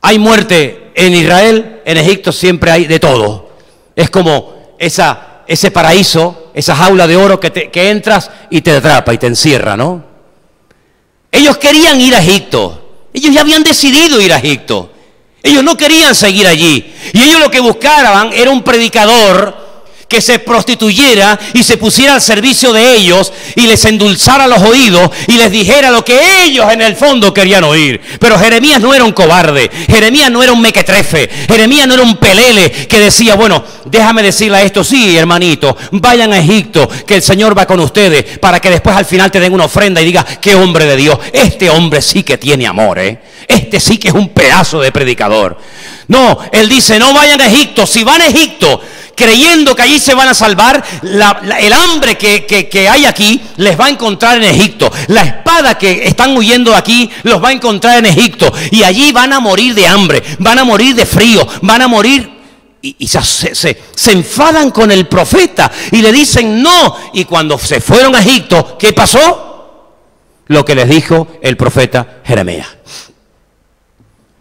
[0.01, 3.51] Hay muerte en Israel, en Egipto siempre hay de todo.
[3.95, 9.13] Es como esa, ese paraíso, esa jaula de oro que, que entras y te atrapa
[9.13, 10.03] y te encierra, ¿no?
[11.31, 12.81] Ellos querían ir a Egipto.
[13.13, 14.91] Ellos ya habían decidido ir a Egipto.
[15.41, 16.93] Ellos no querían seguir allí.
[17.13, 19.63] Y ellos lo que buscaban era un predicador
[20.07, 25.09] que se prostituyera y se pusiera al servicio de ellos y les endulzara los oídos
[25.27, 27.99] y les dijera lo que ellos en el fondo querían oír.
[28.19, 32.17] Pero Jeremías no era un cobarde, Jeremías no era un mequetrefe, Jeremías no era un
[32.17, 37.21] pelele que decía, bueno, déjame decirle a esto, sí, hermanito, vayan a Egipto, que el
[37.21, 40.25] Señor va con ustedes para que después al final te den una ofrenda y diga,
[40.41, 43.19] qué hombre de Dios, este hombre sí que tiene amor, ¿eh?
[43.47, 45.57] este sí que es un pedazo de predicador.
[46.07, 48.81] No, él dice, no vayan a Egipto, si van a Egipto,
[49.15, 53.85] creyendo que allí se van a salvar, el hambre que, que, hay aquí les va
[53.85, 54.91] a encontrar en Egipto.
[55.07, 58.51] La espada que están huyendo de aquí los va a encontrar en Egipto.
[58.71, 62.35] Y allí van a morir de hambre, van a morir de frío, van a morir
[62.81, 66.95] y, se, se, se, enfadan con el profeta y le dicen no.
[67.13, 69.45] Y cuando se fueron a Egipto, ¿qué pasó?
[70.47, 72.67] Lo que les dijo el profeta Jeremías.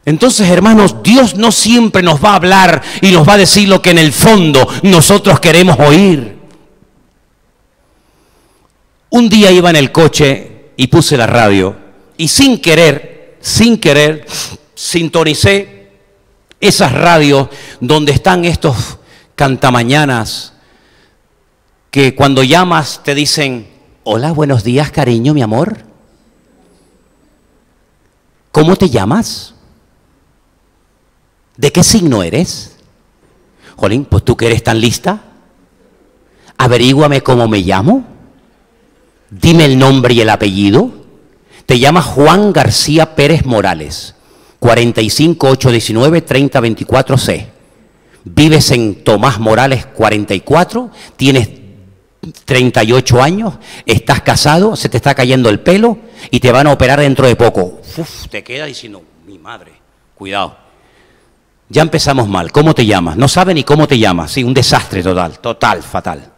[0.07, 3.81] Entonces, hermanos, Dios no siempre nos va a hablar y nos va a decir lo
[3.81, 6.39] que en el fondo nosotros queremos oír.
[9.11, 11.77] Un día iba en el coche y puse la radio
[12.17, 14.27] y sin querer, sin querer,
[14.75, 15.89] sintonicé
[16.61, 17.49] esas radios
[17.81, 18.99] donde están estos
[19.35, 20.53] cantamañanas
[21.91, 23.69] que cuando llamas te dicen,
[24.03, 25.79] hola, buenos días, cariño, mi amor.
[28.51, 29.54] ¿Cómo te llamas?
[31.57, 32.77] ¿De qué signo eres?
[33.77, 35.23] Jolín, pues tú que eres tan lista,
[36.57, 38.05] averíguame cómo me llamo,
[39.31, 40.91] dime el nombre y el apellido.
[41.67, 44.17] Te llamas Juan García Pérez Morales,
[44.61, 47.47] 45819-3024C.
[48.25, 51.51] Vives en Tomás Morales 44, tienes
[52.45, 53.55] 38 años,
[53.87, 55.99] estás casado, se te está cayendo el pelo
[56.31, 57.81] y te van a operar dentro de poco.
[57.97, 59.73] Uf, te queda diciendo, mi madre,
[60.15, 60.64] cuidado.
[61.75, 62.53] Ya empezamos mal.
[62.53, 63.17] ¿Cómo te llamas?
[63.17, 64.31] No sabe ni cómo te llamas.
[64.31, 66.31] Sí, un desastre total, total, fatal.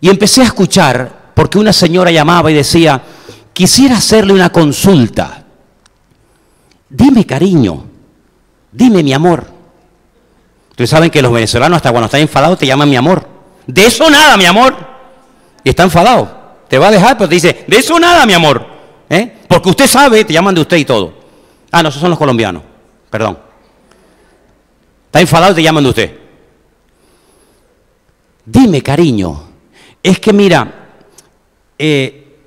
[0.00, 3.00] Y empecé a escuchar porque una señora llamaba y decía,
[3.52, 5.44] quisiera hacerle una consulta.
[6.88, 7.84] Dime cariño,
[8.72, 9.46] dime mi amor.
[10.70, 13.28] Ustedes saben que los venezolanos hasta cuando están enfadados te llaman mi amor.
[13.68, 14.74] De eso nada, mi amor.
[15.62, 16.56] Y está enfadado.
[16.66, 18.66] Te va a dejar, pero te dice, de eso nada, mi amor.
[19.08, 19.42] ¿Eh?
[19.46, 21.14] Porque usted sabe, te llaman de usted y todo.
[21.70, 22.71] Ah, no, esos son los colombianos.
[23.12, 23.38] Perdón.
[25.04, 26.18] Está enfadado y te llaman de usted.
[28.46, 29.50] Dime, cariño,
[30.02, 30.88] es que mira,
[31.78, 32.38] eh,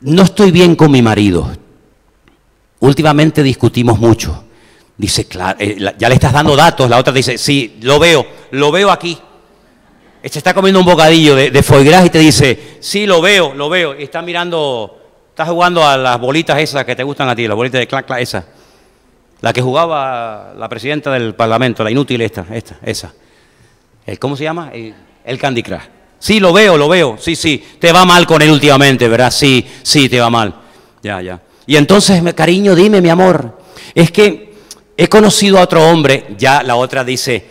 [0.00, 1.46] no estoy bien con mi marido.
[2.80, 4.44] Últimamente discutimos mucho.
[4.96, 6.88] Dice, claro, eh, ya le estás dando datos.
[6.88, 9.18] La otra dice, sí, lo veo, lo veo aquí.
[10.24, 13.68] Se está comiendo un bocadillo de, de foie y te dice, sí, lo veo, lo
[13.68, 14.00] veo.
[14.00, 17.56] Y está mirando, estás jugando a las bolitas esas que te gustan a ti, las
[17.56, 18.44] bolitas de clac, clac, esas.
[19.42, 23.12] La que jugaba la presidenta del Parlamento, la inútil esta, esta, esa.
[24.06, 24.70] El, ¿Cómo se llama?
[24.72, 25.80] El, Candy Crush.
[26.18, 27.16] Sí, lo veo, lo veo.
[27.18, 27.62] Sí, sí.
[27.78, 29.32] Te va mal con él últimamente, ¿verdad?
[29.32, 30.54] Sí, sí, te va mal.
[31.02, 31.40] Ya, ya.
[31.66, 33.58] Y entonces, cariño, dime, mi amor.
[33.94, 34.54] Es que
[34.96, 36.34] he conocido a otro hombre.
[36.38, 37.44] Ya la otra dice,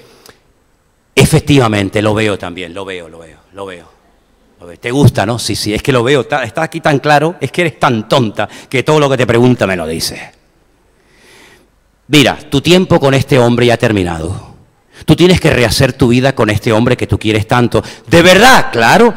[1.14, 3.92] efectivamente, lo veo también, lo veo, lo veo, lo veo.
[4.80, 5.40] ¿Te gusta, no?
[5.40, 6.22] Sí, sí, es que lo veo.
[6.22, 7.36] Está, aquí tan claro.
[7.42, 10.41] Es que eres tan tonta que todo lo que te pregunta me lo dice.
[12.12, 14.54] Mira, tu tiempo con este hombre ya ha terminado.
[15.06, 17.82] Tú tienes que rehacer tu vida con este hombre que tú quieres tanto.
[18.08, 19.14] De verdad, claro.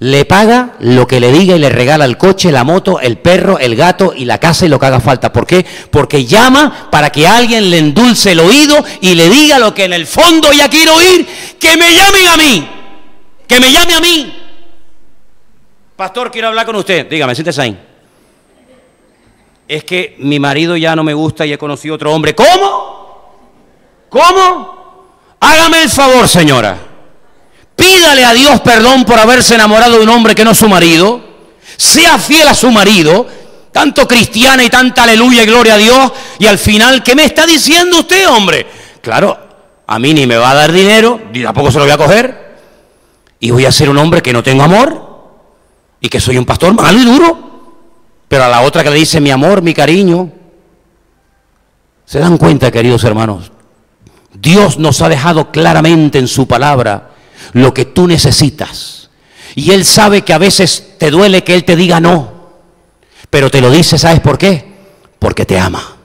[0.00, 3.60] Le paga lo que le diga y le regala el coche, la moto, el perro,
[3.60, 5.32] el gato y la casa y lo que haga falta.
[5.32, 5.64] ¿Por qué?
[5.92, 9.92] Porque llama para que alguien le endulce el oído y le diga lo que en
[9.92, 11.28] el fondo ya quiero oír.
[11.60, 12.70] Que me llamen a mí.
[13.46, 14.36] Que me llame a mí.
[15.94, 17.08] Pastor, quiero hablar con usted.
[17.08, 17.89] Dígame, siéntese ahí
[19.70, 22.34] es que mi marido ya no me gusta y he conocido otro hombre.
[22.34, 23.36] ¿Cómo?
[24.08, 25.36] ¿Cómo?
[25.38, 26.76] Hágame el favor, señora.
[27.76, 31.20] Pídale a Dios perdón por haberse enamorado de un hombre que no es su marido.
[31.76, 33.28] Sea fiel a su marido.
[33.70, 36.12] Tanto cristiana y tanta aleluya y gloria a Dios.
[36.40, 38.66] Y al final, ¿qué me está diciendo usted, hombre?
[39.00, 39.38] Claro,
[39.86, 42.56] a mí ni me va a dar dinero, ni tampoco se lo voy a coger.
[43.38, 45.08] Y voy a ser un hombre que no tengo amor.
[46.00, 47.49] y que soy un pastor malo y duro,
[48.30, 50.30] pero a la otra que le dice mi amor, mi cariño.
[52.06, 53.50] ¿Se dan cuenta, queridos hermanos?
[54.32, 57.10] Dios nos ha dejado claramente en su palabra
[57.54, 59.10] lo que tú necesitas.
[59.56, 62.32] Y Él sabe que a veces te duele que Él te diga no,
[63.30, 64.64] pero te lo dice, ¿sabes por qué?
[65.18, 65.96] Porque te ama.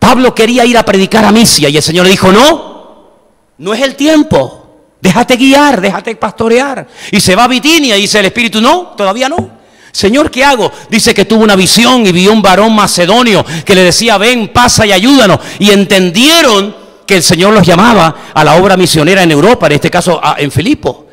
[0.00, 3.10] Pablo quería ir a predicar a Misia y el Señor le dijo, no,
[3.58, 4.88] no es el tiempo.
[5.00, 6.88] Déjate guiar, déjate pastorear.
[7.12, 9.57] Y se va a Bitinia y dice el Espíritu, no, todavía no.
[9.98, 10.70] Señor, ¿qué hago?
[10.88, 14.86] Dice que tuvo una visión y vio un varón macedonio que le decía, ven, pasa
[14.86, 15.40] y ayúdanos.
[15.58, 16.72] Y entendieron
[17.04, 20.52] que el Señor los llamaba a la obra misionera en Europa, en este caso en
[20.52, 21.08] Filipo.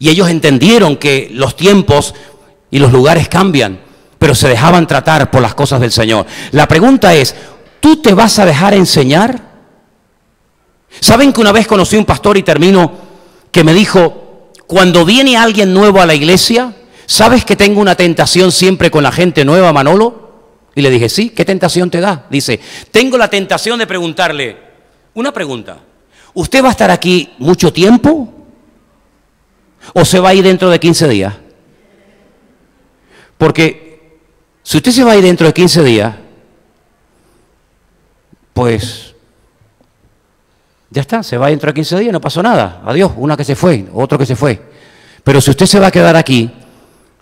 [0.00, 2.12] Y ellos entendieron que los tiempos
[2.72, 3.78] y los lugares cambian,
[4.18, 6.26] pero se dejaban tratar por las cosas del Señor.
[6.50, 7.36] La pregunta es,
[7.78, 9.40] ¿tú te vas a dejar enseñar?
[10.98, 12.90] ¿Saben que una vez conocí a un pastor y termino
[13.52, 16.74] que me dijo, cuando viene alguien nuevo a la iglesia,
[17.06, 20.24] ¿sabes que tengo una tentación siempre con la gente nueva, Manolo?
[20.74, 22.26] Y le dije, sí, ¿qué tentación te da?
[22.30, 24.56] Dice, tengo la tentación de preguntarle,
[25.14, 25.78] una pregunta,
[26.34, 28.32] ¿usted va a estar aquí mucho tiempo?
[29.92, 31.34] ¿O se va a ir dentro de 15 días?
[33.38, 34.18] Porque
[34.62, 36.14] si usted se va a ir dentro de 15 días,
[38.52, 39.14] pues
[40.90, 42.82] ya está, se va dentro de 15 días, no pasó nada.
[42.86, 44.60] Adiós, una que se fue, otro que se fue.
[45.22, 46.50] Pero si usted se va a quedar aquí,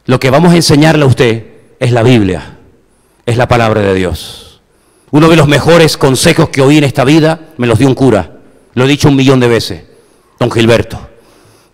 [0.05, 1.47] lo que vamos a enseñarle a usted
[1.79, 2.59] es la Biblia,
[3.27, 4.61] es la palabra de Dios.
[5.11, 8.33] Uno de los mejores consejos que oí en esta vida me los dio un cura.
[8.75, 9.83] Lo he dicho un millón de veces,
[10.39, 10.99] don Gilberto.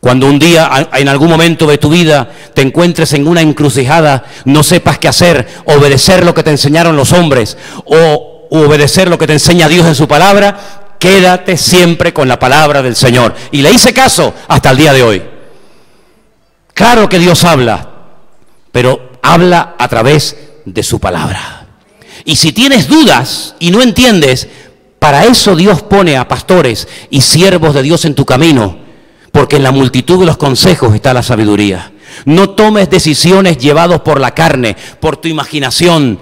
[0.01, 4.63] Cuando un día, en algún momento de tu vida, te encuentres en una encrucijada, no
[4.63, 9.33] sepas qué hacer, obedecer lo que te enseñaron los hombres o obedecer lo que te
[9.33, 13.35] enseña Dios en su palabra, quédate siempre con la palabra del Señor.
[13.51, 15.23] Y le hice caso hasta el día de hoy.
[16.75, 17.88] Claro que Dios habla,
[18.73, 21.67] pero habla a través de su palabra.
[22.25, 24.49] Y si tienes dudas y no entiendes,
[24.99, 28.79] para eso Dios pone a pastores y siervos de Dios en tu camino,
[29.33, 31.93] porque en la multitud de los consejos está la sabiduría.
[32.25, 36.19] No tomes decisiones llevados por la carne, por tu imaginación,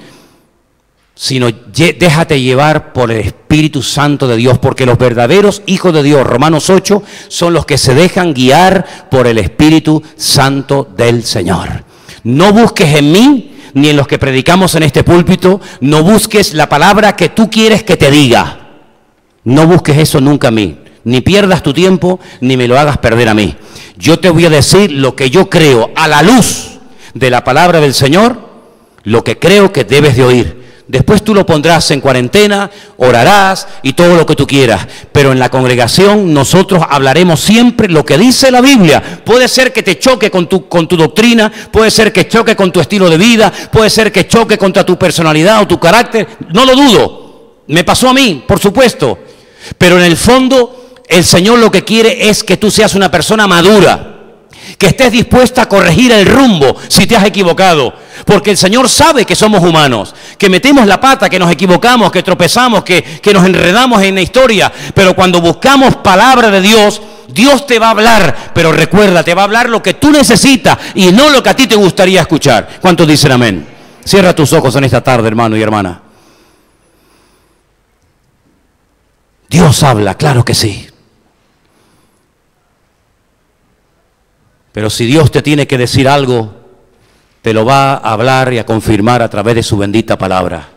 [1.15, 6.27] sino déjate llevar por el Espíritu Santo de Dios, porque los verdaderos hijos de Dios,
[6.27, 11.85] Romanos 8, son los que se dejan guiar por el Espíritu Santo del Señor.
[12.27, 16.69] No busques en mí, ni en los que predicamos en este púlpito, no busques la
[16.69, 18.81] palabra que tú quieres que te diga.
[19.45, 20.77] No busques eso nunca a mí.
[21.05, 23.55] Ni pierdas tu tiempo, ni me lo hagas perder a mí.
[23.97, 26.81] Yo te voy a decir lo que yo creo a la luz
[27.15, 28.37] de la palabra del Señor,
[29.05, 33.95] lo que creo que debes de oír Después tú lo pondrás en cuarentena, orarás y
[33.95, 34.87] todo lo que tú quieras.
[35.11, 39.03] Pero en la congregación nosotros hablaremos siempre lo que dice la Biblia.
[39.25, 42.71] Puede ser que te choque con tu, con tu doctrina, puede ser que choque con
[42.71, 46.27] tu estilo de vida, puede ser que choque contra tu personalidad o tu carácter.
[46.53, 47.55] No lo dudo.
[47.67, 49.19] Me pasó a mí, por supuesto.
[49.77, 53.49] Pero en el fondo el Señor lo que quiere es que tú seas una persona
[53.49, 54.16] madura
[54.79, 57.95] que estés dispuesta a corregir el rumbo si te has equivocado.
[58.25, 62.23] Porque el Señor sabe que somos humanos, que metemos la pata, que nos equivocamos, que
[62.23, 64.73] tropezamos, que, que nos enredamos en la historia.
[64.95, 69.43] Pero cuando buscamos palabra de Dios, Dios te va a hablar, pero recuerda, te va
[69.43, 72.79] a hablar lo que tú necesitas y no lo que a ti te gustaría escuchar.
[72.81, 73.67] ¿Cuántos dicen amén?
[74.05, 76.03] Cierra tus ojos en esta tarde, hermano y hermana.
[79.49, 80.89] Dios habla, claro que sí.
[84.77, 86.53] Pero si Dios te tiene que decir algo,
[87.41, 90.69] te lo va a hablar y a confirmar a través de su bendita palabra.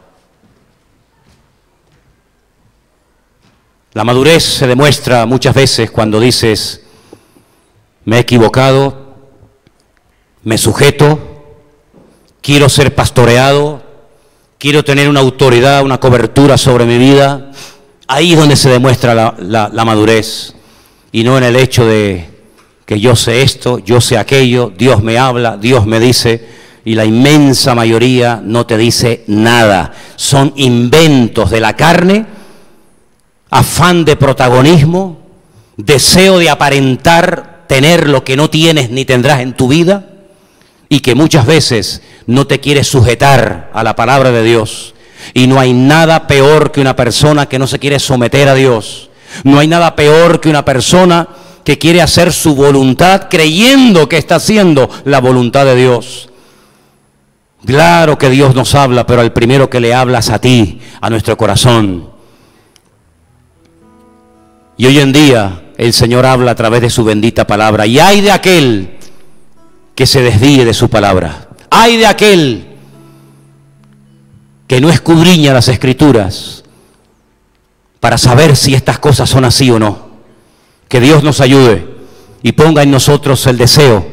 [3.91, 6.81] La madurez se demuestra muchas veces cuando dices,
[8.05, 9.15] me he equivocado,
[10.43, 11.19] me sujeto,
[12.39, 13.83] quiero ser pastoreado,
[14.57, 17.51] quiero tener una autoridad, una cobertura sobre mi vida.
[18.07, 20.53] Ahí es donde se demuestra la, la madurez
[21.11, 22.38] y no en el hecho de
[22.89, 26.43] que yo sé esto, yo sé aquello, Dios me habla, Dios me dice,
[26.83, 29.91] y la inmensa mayoría no te dice nada.
[30.15, 32.25] Son inventos de la carne,
[33.51, 35.19] afán de protagonismo,
[35.77, 40.07] deseo de aparentar tener lo que no tienes ni tendrás en tu vida,
[40.89, 44.95] y que muchas veces no te quieres sujetar a la palabra de Dios.
[45.35, 49.11] Y no hay nada peor que una persona que no se quiere someter a Dios.
[49.43, 51.27] No hay nada peor que una persona
[51.63, 56.29] que quiere hacer su voluntad creyendo que está haciendo la voluntad de Dios.
[57.65, 61.37] Claro que Dios nos habla, pero al primero que le hablas a ti, a nuestro
[61.37, 62.09] corazón.
[64.77, 67.85] Y hoy en día el Señor habla a través de su bendita palabra.
[67.85, 68.97] Y hay de aquel
[69.93, 71.49] que se desvíe de su palabra.
[71.69, 72.65] Ay de aquel
[74.67, 76.63] que no escudriña las escrituras
[77.99, 80.08] para saber si estas cosas son así o no.
[80.89, 81.87] Que Dios nos ayude
[82.41, 84.05] y ponga en nosotros el deseo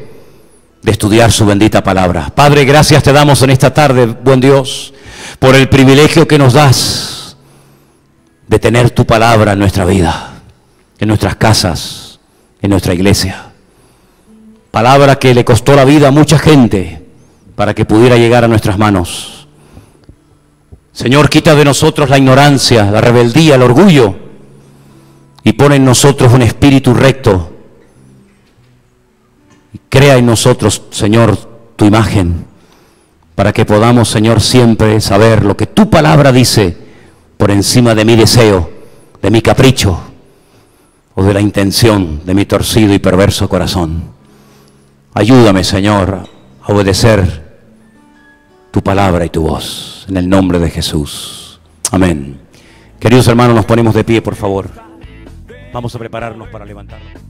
[0.83, 2.31] de estudiar su bendita palabra.
[2.35, 4.93] Padre, gracias te damos en esta tarde, buen Dios,
[5.39, 7.37] por el privilegio que nos das
[8.47, 10.43] de tener tu palabra en nuestra vida,
[10.99, 12.21] en nuestras casas,
[12.61, 13.47] en nuestra iglesia.
[14.71, 17.07] Palabra que le costó la vida a mucha gente
[17.55, 19.49] para que pudiera llegar a nuestras manos.
[20.93, 24.26] Señor, quita de nosotros la ignorancia, la rebeldía, el orgullo
[25.47, 27.53] y pone en nosotros un espíritu recto.
[29.89, 31.37] Crea en nosotros, Señor,
[31.77, 32.47] tu imagen
[33.37, 36.77] para que podamos, Señor, siempre saber lo que tu palabra dice
[37.37, 38.69] por encima de mi deseo,
[39.23, 40.01] de mi capricho
[41.15, 44.03] o de la intención de mi torcido y perverso corazón.
[45.15, 46.29] Ayúdame, Señor,
[46.61, 47.61] a obedecer
[48.73, 50.07] tu palabra y tu voz.
[50.09, 51.61] En el nombre de Jesús.
[51.93, 52.41] Amén.
[52.99, 54.86] Queridos hermanos, nos ponemos de pie, por favor.
[55.77, 57.26] Vamos a prepararnos para levantarnos.